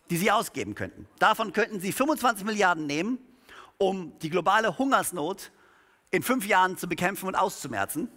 die 0.09 0.17
sie 0.17 0.31
ausgeben 0.31 0.75
könnten. 0.75 1.07
Davon 1.19 1.53
könnten 1.53 1.79
sie 1.79 1.91
25 1.91 2.45
Milliarden 2.45 2.87
nehmen, 2.87 3.19
um 3.77 4.17
die 4.19 4.29
globale 4.29 4.77
Hungersnot 4.77 5.51
in 6.11 6.23
fünf 6.23 6.47
Jahren 6.47 6.77
zu 6.77 6.87
bekämpfen 6.87 7.27
und 7.27 7.35
auszumerzen. 7.35 8.09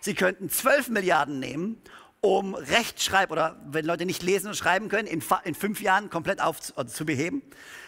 Sie 0.00 0.14
könnten 0.14 0.48
12 0.48 0.88
Milliarden 0.88 1.38
nehmen, 1.38 1.80
um 2.26 2.56
Rechtschreib 2.56 3.30
oder 3.30 3.56
wenn 3.70 3.84
Leute 3.84 4.04
nicht 4.04 4.20
lesen 4.24 4.48
und 4.48 4.56
schreiben 4.56 4.88
können, 4.88 5.06
in, 5.06 5.22
in 5.44 5.54
fünf 5.54 5.80
Jahren 5.80 6.10
komplett 6.10 6.40
auf, 6.40 6.56
also 6.74 6.92
zu 6.92 7.06
beheben. 7.06 7.40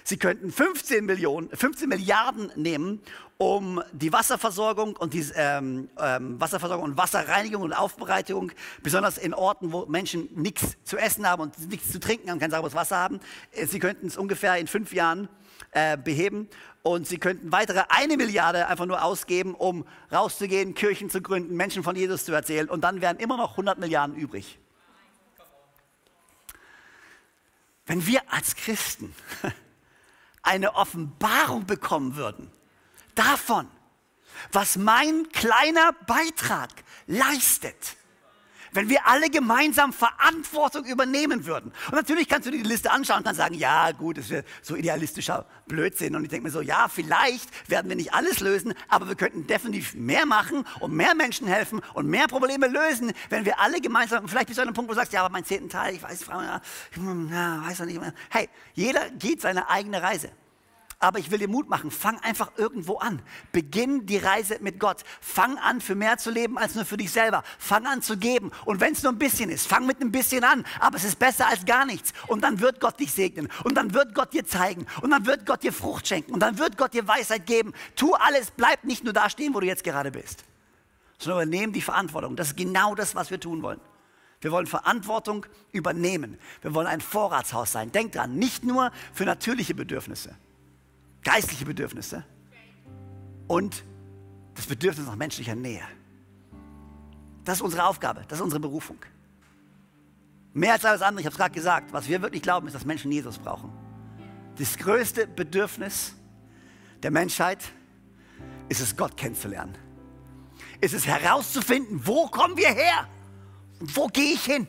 Sie 0.04 0.16
könnten 0.16 0.52
15, 0.52 1.04
Millionen, 1.04 1.50
15 1.50 1.88
Milliarden 1.88 2.52
nehmen, 2.54 3.00
um 3.36 3.82
die 3.90 4.12
Wasserversorgung 4.12 4.94
und 4.94 5.12
die 5.12 5.26
ähm, 5.34 5.88
ähm, 5.98 6.40
Wasserversorgung 6.40 6.84
und 6.84 6.96
Wasserreinigung 6.96 7.62
und 7.62 7.72
Aufbereitung, 7.72 8.52
besonders 8.80 9.18
in 9.18 9.34
Orten, 9.34 9.72
wo 9.72 9.86
Menschen 9.86 10.28
nichts 10.36 10.76
zu 10.84 10.98
essen 10.98 11.28
haben 11.28 11.42
und 11.42 11.68
nichts 11.68 11.90
zu 11.90 11.98
trinken 11.98 12.30
haben, 12.30 12.38
kein 12.38 12.52
sauberes 12.52 12.76
Wasser 12.76 12.96
haben. 12.96 13.18
Äh, 13.50 13.66
sie 13.66 13.80
könnten 13.80 14.06
es 14.06 14.16
ungefähr 14.16 14.56
in 14.56 14.68
fünf 14.68 14.92
Jahren 14.92 15.28
äh, 15.72 15.96
beheben 15.96 16.48
und 16.82 17.06
sie 17.06 17.18
könnten 17.18 17.52
weitere 17.52 17.84
eine 17.88 18.16
Milliarde 18.16 18.66
einfach 18.66 18.86
nur 18.86 19.02
ausgeben, 19.02 19.54
um 19.54 19.86
rauszugehen, 20.12 20.74
Kirchen 20.74 21.10
zu 21.10 21.20
gründen, 21.20 21.56
Menschen 21.56 21.82
von 21.82 21.96
Jesus 21.96 22.24
zu 22.24 22.32
erzählen 22.32 22.68
und 22.68 22.82
dann 22.82 23.00
wären 23.00 23.18
immer 23.18 23.36
noch 23.36 23.52
100 23.52 23.78
Milliarden 23.78 24.16
übrig. 24.16 24.58
Wenn 27.86 28.06
wir 28.06 28.20
als 28.32 28.54
Christen 28.54 29.14
eine 30.42 30.74
Offenbarung 30.74 31.66
bekommen 31.66 32.16
würden 32.16 32.50
davon, 33.14 33.66
was 34.52 34.76
mein 34.76 35.28
kleiner 35.30 35.92
Beitrag 36.06 36.70
leistet, 37.06 37.96
wenn 38.72 38.88
wir 38.88 39.06
alle 39.06 39.30
gemeinsam 39.30 39.92
Verantwortung 39.92 40.84
übernehmen 40.84 41.46
würden. 41.46 41.72
Und 41.86 41.94
natürlich 41.94 42.28
kannst 42.28 42.46
du 42.46 42.50
dir 42.50 42.62
die 42.62 42.68
Liste 42.68 42.90
anschauen 42.90 43.18
und 43.18 43.24
kannst 43.24 43.38
sagen, 43.38 43.54
ja 43.54 43.92
gut, 43.92 44.18
das 44.18 44.30
wäre 44.30 44.44
so 44.62 44.76
idealistischer 44.76 45.46
Blödsinn. 45.66 46.16
Und 46.16 46.24
ich 46.24 46.30
denke 46.30 46.44
mir 46.44 46.50
so, 46.50 46.60
ja, 46.60 46.88
vielleicht 46.88 47.48
werden 47.68 47.88
wir 47.88 47.96
nicht 47.96 48.14
alles 48.14 48.40
lösen, 48.40 48.74
aber 48.88 49.08
wir 49.08 49.14
könnten 49.14 49.46
definitiv 49.46 49.94
mehr 49.94 50.26
machen 50.26 50.64
und 50.80 50.92
mehr 50.92 51.14
Menschen 51.14 51.46
helfen 51.46 51.80
und 51.94 52.06
mehr 52.06 52.28
Probleme 52.28 52.66
lösen, 52.66 53.12
wenn 53.30 53.44
wir 53.44 53.60
alle 53.60 53.80
gemeinsam, 53.80 54.28
vielleicht 54.28 54.48
bist 54.48 54.58
du 54.58 54.62
an 54.62 54.68
einem 54.68 54.74
Punkt, 54.74 54.88
wo 54.88 54.94
du 54.94 54.98
sagst, 54.98 55.12
ja, 55.12 55.20
aber 55.20 55.32
mein 55.32 55.44
zehnten 55.44 55.68
Teil, 55.68 55.94
ich 55.94 56.02
weiß, 56.02 56.26
ja, 56.28 56.60
weiß 56.96 57.78
noch 57.80 57.86
nicht 57.86 58.00
mehr. 58.00 58.14
Hey, 58.30 58.48
jeder 58.74 59.10
geht 59.10 59.40
seine 59.40 59.68
eigene 59.68 60.02
Reise. 60.02 60.30
Aber 61.00 61.20
ich 61.20 61.30
will 61.30 61.38
dir 61.38 61.48
Mut 61.48 61.68
machen, 61.68 61.92
fang 61.92 62.18
einfach 62.20 62.50
irgendwo 62.56 62.96
an. 62.96 63.22
Beginn 63.52 64.06
die 64.06 64.16
Reise 64.16 64.58
mit 64.60 64.80
Gott. 64.80 65.04
Fang 65.20 65.56
an, 65.58 65.80
für 65.80 65.94
mehr 65.94 66.18
zu 66.18 66.30
leben 66.30 66.58
als 66.58 66.74
nur 66.74 66.84
für 66.84 66.96
dich 66.96 67.12
selber. 67.12 67.44
Fang 67.58 67.86
an 67.86 68.02
zu 68.02 68.16
geben. 68.16 68.50
Und 68.64 68.80
wenn 68.80 68.94
es 68.94 69.04
nur 69.04 69.12
ein 69.12 69.18
bisschen 69.18 69.48
ist, 69.48 69.68
fang 69.68 69.86
mit 69.86 70.00
ein 70.00 70.10
bisschen 70.10 70.42
an. 70.42 70.64
Aber 70.80 70.96
es 70.96 71.04
ist 71.04 71.20
besser 71.20 71.46
als 71.46 71.64
gar 71.64 71.86
nichts. 71.86 72.12
Und 72.26 72.42
dann 72.42 72.58
wird 72.58 72.80
Gott 72.80 72.98
dich 72.98 73.12
segnen. 73.12 73.48
Und 73.62 73.76
dann 73.76 73.94
wird 73.94 74.12
Gott 74.12 74.32
dir 74.32 74.44
zeigen. 74.44 74.86
Und 75.00 75.10
dann 75.10 75.24
wird 75.24 75.46
Gott 75.46 75.62
dir 75.62 75.72
Frucht 75.72 76.08
schenken. 76.08 76.32
Und 76.32 76.40
dann 76.40 76.58
wird 76.58 76.76
Gott 76.76 76.92
dir 76.92 77.06
Weisheit 77.06 77.46
geben. 77.46 77.74
Tu 77.94 78.12
alles, 78.14 78.50
bleib 78.50 78.82
nicht 78.82 79.04
nur 79.04 79.12
da 79.12 79.30
stehen, 79.30 79.54
wo 79.54 79.60
du 79.60 79.66
jetzt 79.66 79.84
gerade 79.84 80.10
bist. 80.10 80.42
Sondern 81.18 81.46
übernehmen 81.46 81.72
die 81.72 81.80
Verantwortung. 81.80 82.34
Das 82.34 82.48
ist 82.48 82.56
genau 82.56 82.96
das, 82.96 83.14
was 83.14 83.30
wir 83.30 83.38
tun 83.38 83.62
wollen. 83.62 83.80
Wir 84.40 84.50
wollen 84.50 84.66
Verantwortung 84.66 85.46
übernehmen. 85.70 86.40
Wir 86.60 86.74
wollen 86.74 86.88
ein 86.88 87.00
Vorratshaus 87.00 87.70
sein. 87.70 87.92
Denk 87.92 88.12
dran, 88.12 88.34
nicht 88.34 88.64
nur 88.64 88.90
für 89.12 89.24
natürliche 89.24 89.74
Bedürfnisse 89.76 90.34
geistliche 91.22 91.64
Bedürfnisse 91.64 92.24
und 93.46 93.84
das 94.54 94.66
Bedürfnis 94.66 95.06
nach 95.06 95.16
menschlicher 95.16 95.54
Nähe. 95.54 95.82
Das 97.44 97.58
ist 97.58 97.62
unsere 97.62 97.84
Aufgabe, 97.84 98.24
das 98.28 98.38
ist 98.38 98.42
unsere 98.42 98.60
Berufung. 98.60 98.98
Mehr 100.52 100.72
als 100.72 100.84
alles 100.84 101.02
andere, 101.02 101.20
ich 101.20 101.26
habe 101.26 101.34
es 101.34 101.38
gerade 101.38 101.54
gesagt, 101.54 101.92
was 101.92 102.08
wir 102.08 102.20
wirklich 102.20 102.42
glauben, 102.42 102.66
ist, 102.66 102.74
dass 102.74 102.84
Menschen 102.84 103.12
Jesus 103.12 103.38
brauchen. 103.38 103.72
Das 104.58 104.76
größte 104.76 105.26
Bedürfnis 105.26 106.14
der 107.02 107.10
Menschheit 107.10 107.60
ist 108.68 108.80
es, 108.80 108.96
Gott 108.96 109.16
kennenzulernen. 109.16 109.76
Ist 110.80 110.94
es 110.94 111.06
herauszufinden, 111.06 112.06
wo 112.06 112.26
kommen 112.26 112.56
wir 112.56 112.68
her? 112.68 113.08
Und 113.80 113.96
wo 113.96 114.08
gehe 114.08 114.34
ich 114.34 114.44
hin? 114.44 114.68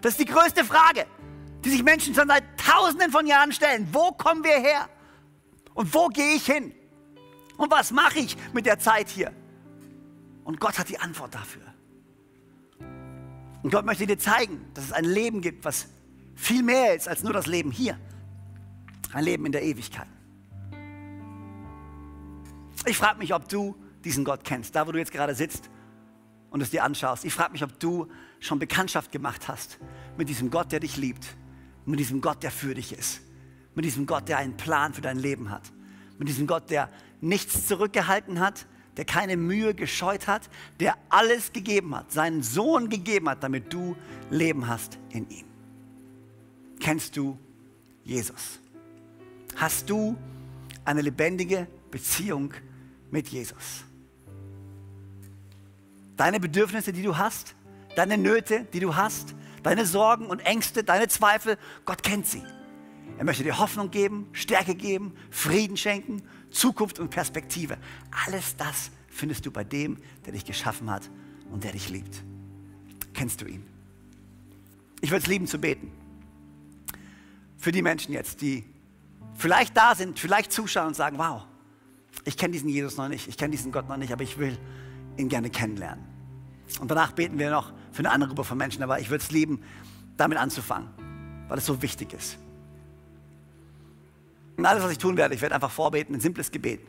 Das 0.00 0.12
ist 0.12 0.20
die 0.20 0.26
größte 0.26 0.64
Frage, 0.64 1.06
die 1.64 1.70
sich 1.70 1.82
Menschen 1.82 2.14
schon 2.14 2.28
seit 2.28 2.44
Tausenden 2.58 3.10
von 3.10 3.26
Jahren 3.26 3.52
stellen. 3.52 3.88
Wo 3.92 4.12
kommen 4.12 4.44
wir 4.44 4.60
her? 4.60 4.88
Und 5.78 5.94
wo 5.94 6.08
gehe 6.08 6.34
ich 6.34 6.44
hin? 6.44 6.74
Und 7.56 7.70
was 7.70 7.92
mache 7.92 8.18
ich 8.18 8.36
mit 8.52 8.66
der 8.66 8.80
Zeit 8.80 9.08
hier? 9.08 9.32
Und 10.42 10.58
Gott 10.58 10.76
hat 10.76 10.88
die 10.88 10.98
Antwort 10.98 11.32
dafür. 11.32 11.62
Und 13.62 13.70
Gott 13.70 13.86
möchte 13.86 14.04
dir 14.04 14.18
zeigen, 14.18 14.60
dass 14.74 14.86
es 14.86 14.92
ein 14.92 15.04
Leben 15.04 15.40
gibt, 15.40 15.64
was 15.64 15.86
viel 16.34 16.64
mehr 16.64 16.96
ist 16.96 17.06
als 17.06 17.22
nur 17.22 17.32
das 17.32 17.46
Leben 17.46 17.70
hier. 17.70 17.96
Ein 19.12 19.22
Leben 19.22 19.46
in 19.46 19.52
der 19.52 19.62
Ewigkeit. 19.62 20.08
Ich 22.84 22.96
frage 22.96 23.20
mich, 23.20 23.32
ob 23.32 23.48
du 23.48 23.76
diesen 24.02 24.24
Gott 24.24 24.42
kennst, 24.42 24.74
da 24.74 24.84
wo 24.84 24.90
du 24.90 24.98
jetzt 24.98 25.12
gerade 25.12 25.36
sitzt 25.36 25.70
und 26.50 26.60
es 26.60 26.70
dir 26.70 26.82
anschaust. 26.82 27.24
Ich 27.24 27.34
frage 27.34 27.52
mich, 27.52 27.62
ob 27.62 27.78
du 27.78 28.08
schon 28.40 28.58
Bekanntschaft 28.58 29.12
gemacht 29.12 29.46
hast 29.46 29.78
mit 30.16 30.28
diesem 30.28 30.50
Gott, 30.50 30.72
der 30.72 30.80
dich 30.80 30.96
liebt, 30.96 31.24
mit 31.86 32.00
diesem 32.00 32.20
Gott, 32.20 32.42
der 32.42 32.50
für 32.50 32.74
dich 32.74 32.92
ist 32.92 33.20
mit 33.78 33.84
diesem 33.84 34.06
Gott, 34.06 34.28
der 34.28 34.38
einen 34.38 34.56
Plan 34.56 34.92
für 34.92 35.02
dein 35.02 35.20
Leben 35.20 35.50
hat. 35.50 35.62
Mit 36.18 36.26
diesem 36.26 36.48
Gott, 36.48 36.68
der 36.68 36.90
nichts 37.20 37.68
zurückgehalten 37.68 38.40
hat, 38.40 38.66
der 38.96 39.04
keine 39.04 39.36
Mühe 39.36 39.72
gescheut 39.72 40.26
hat, 40.26 40.50
der 40.80 40.98
alles 41.10 41.52
gegeben 41.52 41.94
hat, 41.94 42.10
seinen 42.10 42.42
Sohn 42.42 42.88
gegeben 42.88 43.28
hat, 43.28 43.44
damit 43.44 43.72
du 43.72 43.94
Leben 44.30 44.66
hast 44.66 44.98
in 45.10 45.30
ihm. 45.30 45.46
Kennst 46.80 47.16
du 47.16 47.38
Jesus? 48.02 48.58
Hast 49.54 49.88
du 49.88 50.16
eine 50.84 51.00
lebendige 51.00 51.68
Beziehung 51.92 52.54
mit 53.12 53.28
Jesus? 53.28 53.84
Deine 56.16 56.40
Bedürfnisse, 56.40 56.92
die 56.92 57.02
du 57.02 57.16
hast, 57.16 57.54
deine 57.94 58.18
Nöte, 58.18 58.66
die 58.72 58.80
du 58.80 58.96
hast, 58.96 59.36
deine 59.62 59.86
Sorgen 59.86 60.26
und 60.26 60.40
Ängste, 60.40 60.82
deine 60.82 61.06
Zweifel, 61.06 61.56
Gott 61.84 62.02
kennt 62.02 62.26
sie. 62.26 62.42
Er 63.18 63.24
möchte 63.24 63.42
dir 63.42 63.58
Hoffnung 63.58 63.90
geben, 63.90 64.28
Stärke 64.32 64.76
geben, 64.76 65.12
Frieden 65.30 65.76
schenken, 65.76 66.22
Zukunft 66.50 67.00
und 67.00 67.10
Perspektive. 67.10 67.76
Alles 68.26 68.56
das 68.56 68.92
findest 69.08 69.44
du 69.44 69.50
bei 69.50 69.64
dem, 69.64 69.98
der 70.24 70.34
dich 70.34 70.44
geschaffen 70.44 70.88
hat 70.88 71.10
und 71.50 71.64
der 71.64 71.72
dich 71.72 71.90
liebt. 71.90 72.22
Kennst 73.14 73.40
du 73.40 73.46
ihn? 73.46 73.66
Ich 75.00 75.10
würde 75.10 75.22
es 75.22 75.26
lieben 75.26 75.48
zu 75.48 75.58
beten. 75.58 75.90
Für 77.56 77.72
die 77.72 77.82
Menschen 77.82 78.14
jetzt, 78.14 78.40
die 78.40 78.64
vielleicht 79.34 79.76
da 79.76 79.96
sind, 79.96 80.16
vielleicht 80.20 80.52
zuschauen 80.52 80.86
und 80.86 80.94
sagen, 80.94 81.18
wow, 81.18 81.42
ich 82.24 82.36
kenne 82.36 82.52
diesen 82.52 82.68
Jesus 82.68 82.96
noch 82.98 83.08
nicht, 83.08 83.26
ich 83.26 83.36
kenne 83.36 83.50
diesen 83.50 83.72
Gott 83.72 83.88
noch 83.88 83.96
nicht, 83.96 84.12
aber 84.12 84.22
ich 84.22 84.38
will 84.38 84.56
ihn 85.16 85.28
gerne 85.28 85.50
kennenlernen. 85.50 86.04
Und 86.80 86.88
danach 86.88 87.10
beten 87.12 87.36
wir 87.40 87.50
noch 87.50 87.72
für 87.90 88.00
eine 88.00 88.10
andere 88.10 88.28
Gruppe 88.28 88.44
von 88.44 88.58
Menschen, 88.58 88.84
aber 88.84 89.00
ich 89.00 89.10
würde 89.10 89.24
es 89.24 89.32
lieben, 89.32 89.60
damit 90.16 90.38
anzufangen, 90.38 90.88
weil 91.48 91.58
es 91.58 91.66
so 91.66 91.82
wichtig 91.82 92.12
ist. 92.12 92.38
Und 94.58 94.66
alles, 94.66 94.82
was 94.82 94.90
ich 94.90 94.98
tun 94.98 95.16
werde, 95.16 95.36
ich 95.36 95.40
werde 95.40 95.54
einfach 95.54 95.70
vorbeten, 95.70 96.16
ein 96.16 96.20
simples 96.20 96.50
Gebet, 96.50 96.80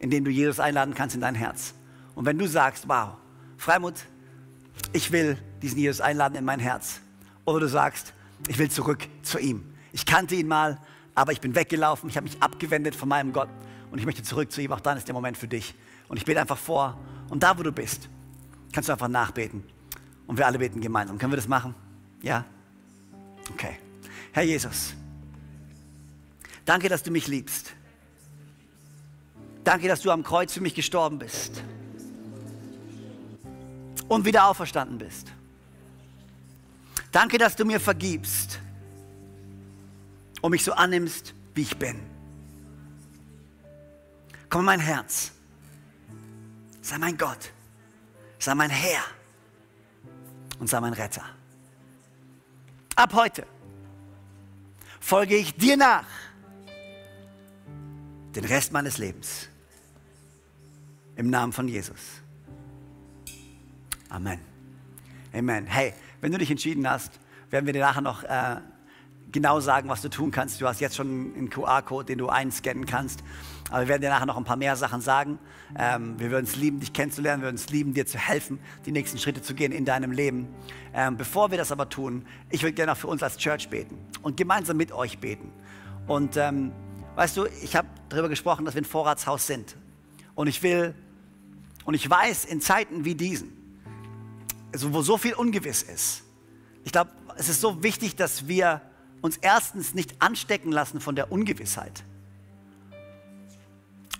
in 0.00 0.10
dem 0.10 0.24
du 0.24 0.30
Jesus 0.30 0.58
einladen 0.58 0.92
kannst 0.92 1.14
in 1.14 1.20
dein 1.20 1.36
Herz. 1.36 1.72
Und 2.16 2.26
wenn 2.26 2.36
du 2.36 2.48
sagst, 2.48 2.88
wow, 2.88 3.12
Freimut, 3.56 3.94
ich 4.92 5.12
will 5.12 5.38
diesen 5.62 5.78
Jesus 5.78 6.00
einladen 6.00 6.34
in 6.34 6.44
mein 6.44 6.58
Herz. 6.58 7.00
Oder 7.44 7.60
du 7.60 7.68
sagst, 7.68 8.12
ich 8.48 8.58
will 8.58 8.68
zurück 8.70 9.06
zu 9.22 9.38
ihm. 9.38 9.62
Ich 9.92 10.04
kannte 10.04 10.34
ihn 10.34 10.48
mal, 10.48 10.80
aber 11.14 11.30
ich 11.30 11.40
bin 11.40 11.54
weggelaufen, 11.54 12.10
ich 12.10 12.16
habe 12.16 12.24
mich 12.24 12.42
abgewendet 12.42 12.96
von 12.96 13.08
meinem 13.08 13.32
Gott 13.32 13.48
und 13.92 14.00
ich 14.00 14.04
möchte 14.04 14.24
zurück 14.24 14.50
zu 14.50 14.60
ihm. 14.60 14.72
Auch 14.72 14.80
dann 14.80 14.98
ist 14.98 15.06
der 15.06 15.14
Moment 15.14 15.38
für 15.38 15.46
dich. 15.46 15.76
Und 16.08 16.16
ich 16.16 16.24
bete 16.24 16.40
einfach 16.40 16.58
vor. 16.58 16.98
Und 17.30 17.44
da, 17.44 17.56
wo 17.56 17.62
du 17.62 17.70
bist, 17.70 18.08
kannst 18.72 18.88
du 18.88 18.92
einfach 18.92 19.06
nachbeten. 19.06 19.62
Und 20.26 20.38
wir 20.38 20.46
alle 20.46 20.58
beten 20.58 20.80
gemeinsam. 20.80 21.18
Können 21.18 21.30
wir 21.30 21.36
das 21.36 21.46
machen? 21.46 21.72
Ja? 22.20 22.44
Okay. 23.52 23.76
Herr 24.32 24.42
Jesus, 24.42 24.94
Danke, 26.64 26.88
dass 26.88 27.02
du 27.02 27.10
mich 27.10 27.26
liebst. 27.26 27.72
Danke, 29.64 29.88
dass 29.88 30.00
du 30.00 30.10
am 30.10 30.22
Kreuz 30.22 30.52
für 30.52 30.60
mich 30.60 30.74
gestorben 30.74 31.18
bist 31.18 31.62
und 34.08 34.24
wieder 34.24 34.46
auferstanden 34.46 34.98
bist. 34.98 35.32
Danke, 37.12 37.38
dass 37.38 37.56
du 37.56 37.64
mir 37.64 37.78
vergibst 37.78 38.58
und 40.40 40.50
mich 40.50 40.64
so 40.64 40.72
annimmst, 40.72 41.34
wie 41.54 41.62
ich 41.62 41.76
bin. 41.76 42.00
Komm 44.48 44.60
in 44.60 44.66
mein 44.66 44.80
Herz. 44.80 45.32
Sei 46.82 46.98
mein 46.98 47.16
Gott. 47.16 47.50
Sei 48.38 48.54
mein 48.54 48.70
Herr. 48.70 49.02
Und 50.58 50.68
sei 50.68 50.80
mein 50.80 50.92
Retter. 50.92 51.24
Ab 52.96 53.14
heute 53.14 53.46
folge 55.00 55.36
ich 55.36 55.54
dir 55.56 55.76
nach 55.76 56.06
den 58.34 58.44
Rest 58.44 58.72
meines 58.72 58.98
Lebens. 58.98 59.48
Im 61.16 61.30
Namen 61.30 61.52
von 61.52 61.68
Jesus. 61.68 62.22
Amen. 64.08 64.40
Amen. 65.32 65.66
Hey, 65.66 65.94
wenn 66.20 66.32
du 66.32 66.38
dich 66.38 66.50
entschieden 66.50 66.88
hast, 66.88 67.12
werden 67.50 67.66
wir 67.66 67.72
dir 67.72 67.80
nachher 67.80 68.00
noch 68.00 68.24
äh, 68.24 68.56
genau 69.30 69.60
sagen, 69.60 69.88
was 69.88 70.02
du 70.02 70.08
tun 70.08 70.30
kannst. 70.30 70.60
Du 70.60 70.66
hast 70.66 70.80
jetzt 70.80 70.96
schon 70.96 71.34
einen 71.36 71.50
QR-Code, 71.50 72.06
den 72.06 72.18
du 72.18 72.28
einscannen 72.28 72.86
kannst. 72.86 73.22
Aber 73.70 73.82
wir 73.82 73.88
werden 73.88 74.02
dir 74.02 74.10
nachher 74.10 74.26
noch 74.26 74.36
ein 74.36 74.44
paar 74.44 74.56
mehr 74.56 74.76
Sachen 74.76 75.00
sagen. 75.00 75.38
Ähm, 75.78 76.18
wir 76.18 76.30
würden 76.30 76.44
es 76.44 76.56
lieben, 76.56 76.80
dich 76.80 76.92
kennenzulernen. 76.92 77.42
Wir 77.42 77.48
würden 77.48 77.56
es 77.56 77.70
lieben, 77.70 77.94
dir 77.94 78.06
zu 78.06 78.18
helfen, 78.18 78.58
die 78.84 78.92
nächsten 78.92 79.18
Schritte 79.18 79.40
zu 79.40 79.54
gehen 79.54 79.72
in 79.72 79.84
deinem 79.84 80.12
Leben. 80.12 80.48
Ähm, 80.94 81.16
bevor 81.16 81.50
wir 81.50 81.58
das 81.58 81.72
aber 81.72 81.88
tun, 81.88 82.26
ich 82.50 82.62
würde 82.62 82.74
gerne 82.74 82.92
auch 82.92 82.96
für 82.96 83.08
uns 83.08 83.22
als 83.22 83.38
Church 83.38 83.70
beten 83.70 83.96
und 84.22 84.36
gemeinsam 84.36 84.76
mit 84.76 84.92
euch 84.92 85.18
beten. 85.18 85.50
Und 86.06 86.36
ähm, 86.36 86.72
Weißt 87.14 87.36
du, 87.36 87.46
ich 87.62 87.76
habe 87.76 87.88
darüber 88.08 88.28
gesprochen, 88.28 88.64
dass 88.64 88.74
wir 88.74 88.82
ein 88.82 88.86
Vorratshaus 88.86 89.46
sind. 89.46 89.76
Und 90.34 90.46
ich 90.46 90.62
will, 90.62 90.94
und 91.84 91.94
ich 91.94 92.08
weiß, 92.08 92.46
in 92.46 92.60
Zeiten 92.60 93.04
wie 93.04 93.14
diesen, 93.14 93.52
also 94.72 94.94
wo 94.94 95.02
so 95.02 95.18
viel 95.18 95.34
ungewiss 95.34 95.82
ist, 95.82 96.22
ich 96.84 96.92
glaube, 96.92 97.10
es 97.36 97.48
ist 97.48 97.60
so 97.60 97.82
wichtig, 97.82 98.16
dass 98.16 98.48
wir 98.48 98.80
uns 99.20 99.36
erstens 99.36 99.94
nicht 99.94 100.20
anstecken 100.20 100.72
lassen 100.72 101.00
von 101.00 101.14
der 101.14 101.30
Ungewissheit. 101.30 102.02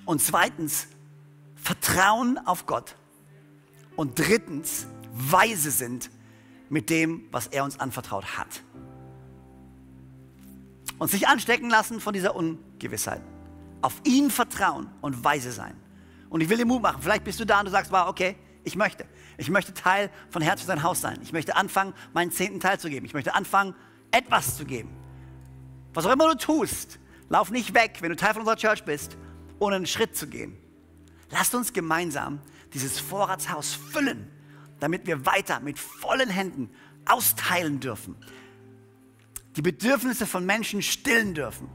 Und 0.04 0.20
zweitens, 0.20 0.86
Vertrauen 1.56 2.38
auf 2.38 2.66
Gott. 2.66 2.96
Und 3.96 4.18
drittens, 4.18 4.86
weise 5.12 5.70
sind 5.70 6.10
mit 6.68 6.90
dem, 6.90 7.24
was 7.30 7.46
er 7.48 7.64
uns 7.64 7.78
anvertraut 7.80 8.36
hat 8.36 8.62
und 11.02 11.10
sich 11.10 11.26
anstecken 11.26 11.68
lassen 11.68 12.00
von 12.00 12.12
dieser 12.12 12.36
Ungewissheit. 12.36 12.71
Auf 13.80 14.00
ihn 14.04 14.30
vertrauen 14.30 14.88
und 15.00 15.24
weise 15.24 15.52
sein. 15.52 15.76
Und 16.28 16.40
ich 16.40 16.48
will 16.48 16.56
dir 16.56 16.64
Mut 16.64 16.82
machen. 16.82 17.02
Vielleicht 17.02 17.24
bist 17.24 17.40
du 17.40 17.44
da 17.44 17.60
und 17.60 17.66
du 17.66 17.70
sagst, 17.70 17.92
wow, 17.92 18.08
okay, 18.08 18.36
ich 18.64 18.76
möchte. 18.76 19.04
Ich 19.38 19.50
möchte 19.50 19.74
Teil 19.74 20.10
von 20.30 20.40
Herz 20.42 20.60
für 20.60 20.66
sein 20.66 20.82
Haus 20.82 21.00
sein. 21.00 21.18
Ich 21.22 21.32
möchte 21.32 21.56
anfangen, 21.56 21.94
meinen 22.12 22.30
zehnten 22.30 22.60
Teil 22.60 22.78
zu 22.78 22.88
geben. 22.88 23.06
Ich 23.06 23.14
möchte 23.14 23.34
anfangen, 23.34 23.74
etwas 24.10 24.56
zu 24.56 24.64
geben. 24.64 24.90
Was 25.94 26.06
auch 26.06 26.12
immer 26.12 26.28
du 26.28 26.36
tust, 26.36 26.98
lauf 27.28 27.50
nicht 27.50 27.74
weg, 27.74 27.98
wenn 28.00 28.10
du 28.10 28.16
Teil 28.16 28.32
von 28.32 28.42
unserer 28.42 28.56
Church 28.56 28.84
bist, 28.84 29.16
ohne 29.58 29.76
einen 29.76 29.86
Schritt 29.86 30.16
zu 30.16 30.26
gehen. 30.26 30.56
Lasst 31.30 31.54
uns 31.54 31.72
gemeinsam 31.72 32.40
dieses 32.72 32.98
Vorratshaus 32.98 33.74
füllen, 33.74 34.30
damit 34.80 35.06
wir 35.06 35.26
weiter 35.26 35.60
mit 35.60 35.78
vollen 35.78 36.30
Händen 36.30 36.70
austeilen 37.04 37.80
dürfen 37.80 38.16
die 39.56 39.62
Bedürfnisse 39.62 40.26
von 40.26 40.46
Menschen 40.46 40.82
stillen 40.82 41.34
dürfen. 41.34 41.68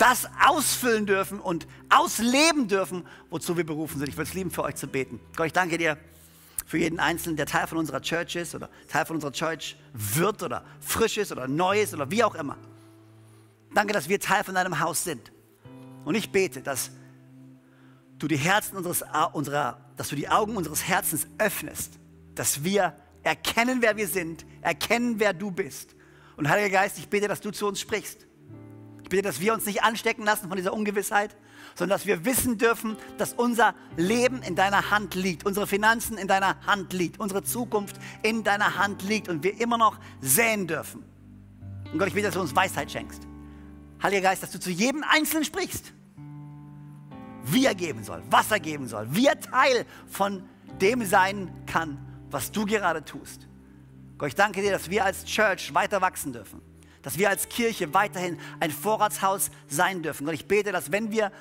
Das 0.00 0.26
ausfüllen 0.48 1.04
dürfen 1.04 1.40
und 1.40 1.66
ausleben 1.90 2.68
dürfen, 2.68 3.06
wozu 3.28 3.58
wir 3.58 3.66
berufen 3.66 3.98
sind. 3.98 4.08
Ich 4.08 4.16
würde 4.16 4.30
es 4.30 4.34
lieben, 4.34 4.50
für 4.50 4.62
euch 4.62 4.76
zu 4.76 4.86
beten. 4.86 5.20
Gott, 5.36 5.48
ich 5.48 5.52
danke 5.52 5.76
dir 5.76 5.98
für 6.64 6.78
jeden 6.78 6.98
Einzelnen, 6.98 7.36
der 7.36 7.44
Teil 7.44 7.66
von 7.66 7.76
unserer 7.76 8.00
Church 8.00 8.34
ist 8.36 8.54
oder 8.54 8.70
Teil 8.88 9.04
von 9.04 9.16
unserer 9.16 9.32
Church 9.32 9.76
wird 9.92 10.42
oder 10.42 10.64
frisch 10.80 11.18
ist 11.18 11.32
oder 11.32 11.46
neu 11.46 11.82
ist 11.82 11.92
oder 11.92 12.10
wie 12.10 12.24
auch 12.24 12.34
immer. 12.34 12.56
Danke, 13.74 13.92
dass 13.92 14.08
wir 14.08 14.18
Teil 14.18 14.42
von 14.42 14.54
deinem 14.54 14.80
Haus 14.80 15.04
sind. 15.04 15.32
Und 16.06 16.14
ich 16.14 16.32
bete, 16.32 16.62
dass 16.62 16.92
du 18.18 18.26
die 18.26 18.38
Herzen 18.38 18.78
unseres, 18.78 19.04
unserer, 19.34 19.82
dass 19.98 20.08
du 20.08 20.16
die 20.16 20.30
Augen 20.30 20.56
unseres 20.56 20.82
Herzens 20.82 21.26
öffnest, 21.36 21.98
dass 22.34 22.64
wir 22.64 22.94
erkennen, 23.22 23.82
wer 23.82 23.98
wir 23.98 24.08
sind, 24.08 24.46
erkennen, 24.62 25.20
wer 25.20 25.34
du 25.34 25.50
bist 25.50 25.94
und 26.38 26.48
Heiliger 26.48 26.70
Geist, 26.70 26.96
ich 26.96 27.06
bete, 27.06 27.28
dass 27.28 27.42
du 27.42 27.50
zu 27.50 27.66
uns 27.66 27.78
sprichst. 27.80 28.29
Bitte, 29.10 29.22
dass 29.22 29.40
wir 29.40 29.52
uns 29.52 29.66
nicht 29.66 29.82
anstecken 29.82 30.24
lassen 30.24 30.48
von 30.48 30.56
dieser 30.56 30.72
Ungewissheit, 30.72 31.36
sondern 31.74 31.96
dass 31.96 32.06
wir 32.06 32.24
wissen 32.24 32.58
dürfen, 32.58 32.96
dass 33.18 33.32
unser 33.32 33.74
Leben 33.96 34.40
in 34.40 34.54
deiner 34.54 34.92
Hand 34.92 35.16
liegt, 35.16 35.44
unsere 35.44 35.66
Finanzen 35.66 36.16
in 36.16 36.28
deiner 36.28 36.64
Hand 36.64 36.92
liegt, 36.92 37.18
unsere 37.18 37.42
Zukunft 37.42 37.96
in 38.22 38.44
deiner 38.44 38.78
Hand 38.78 39.02
liegt 39.02 39.28
und 39.28 39.42
wir 39.42 39.60
immer 39.60 39.78
noch 39.78 39.98
säen 40.20 40.68
dürfen. 40.68 41.04
Und 41.92 41.98
Gott, 41.98 42.06
ich 42.06 42.14
bitte, 42.14 42.26
dass 42.28 42.34
du 42.34 42.40
uns 42.40 42.54
Weisheit 42.54 42.90
schenkst. 42.90 43.26
Heiliger 44.00 44.22
Geist, 44.22 44.44
dass 44.44 44.52
du 44.52 44.60
zu 44.60 44.70
jedem 44.70 45.02
Einzelnen 45.02 45.44
sprichst, 45.44 45.92
wie 47.44 47.66
er 47.66 47.74
geben 47.74 48.04
soll, 48.04 48.22
was 48.30 48.50
er 48.52 48.60
geben 48.60 48.86
soll, 48.86 49.08
wie 49.10 49.26
er 49.26 49.40
Teil 49.40 49.86
von 50.06 50.44
dem 50.80 51.04
sein 51.04 51.50
kann, 51.66 51.98
was 52.30 52.52
du 52.52 52.64
gerade 52.64 53.04
tust. 53.04 53.48
Gott, 54.18 54.28
ich 54.28 54.34
danke 54.36 54.62
dir, 54.62 54.70
dass 54.70 54.88
wir 54.88 55.04
als 55.04 55.24
Church 55.24 55.74
weiter 55.74 56.00
wachsen 56.00 56.32
dürfen. 56.32 56.69
Dass 57.02 57.18
wir 57.18 57.30
als 57.30 57.48
Kirche 57.48 57.94
weiterhin 57.94 58.38
ein 58.60 58.70
Vorratshaus 58.70 59.50
sein 59.68 60.02
dürfen. 60.02 60.26
Gott, 60.26 60.34
ich 60.34 60.46
bete, 60.46 60.72
dass 60.72 60.92
wenn 60.92 61.10
wir 61.10 61.32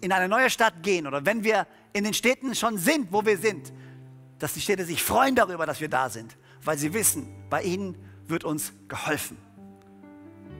in 0.00 0.12
eine 0.12 0.28
neue 0.28 0.50
Stadt 0.50 0.82
gehen 0.82 1.06
oder 1.06 1.24
wenn 1.26 1.42
wir 1.42 1.66
in 1.92 2.04
den 2.04 2.14
Städten 2.14 2.54
schon 2.54 2.78
sind, 2.78 3.12
wo 3.12 3.24
wir 3.24 3.38
sind, 3.38 3.72
dass 4.38 4.54
die 4.54 4.60
Städte 4.60 4.84
sich 4.84 5.02
freuen 5.02 5.34
darüber, 5.34 5.66
dass 5.66 5.80
wir 5.80 5.88
da 5.88 6.08
sind, 6.08 6.36
weil 6.62 6.78
sie 6.78 6.92
wissen, 6.94 7.26
bei 7.50 7.62
ihnen 7.62 7.96
wird 8.26 8.44
uns 8.44 8.72
geholfen. 8.86 9.36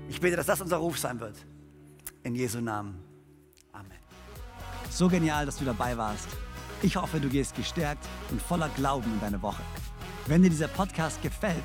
Ich 0.08 0.20
bete, 0.20 0.36
dass 0.36 0.46
das 0.46 0.60
unser 0.60 0.78
Ruf 0.78 0.98
sein 0.98 1.20
wird. 1.20 1.36
In 2.24 2.34
Jesu 2.34 2.60
Namen. 2.60 2.98
Amen. 3.72 3.98
So 4.90 5.08
genial, 5.08 5.46
dass 5.46 5.58
du 5.58 5.64
dabei 5.64 5.96
warst. 5.96 6.28
Ich 6.82 6.96
hoffe, 6.96 7.20
du 7.20 7.28
gehst 7.28 7.54
gestärkt 7.54 8.04
und 8.30 8.40
voller 8.40 8.68
Glauben 8.70 9.12
in 9.12 9.20
deine 9.20 9.40
Woche. 9.42 9.62
Wenn 10.26 10.42
dir 10.42 10.50
dieser 10.50 10.68
Podcast 10.68 11.20
gefällt, 11.22 11.64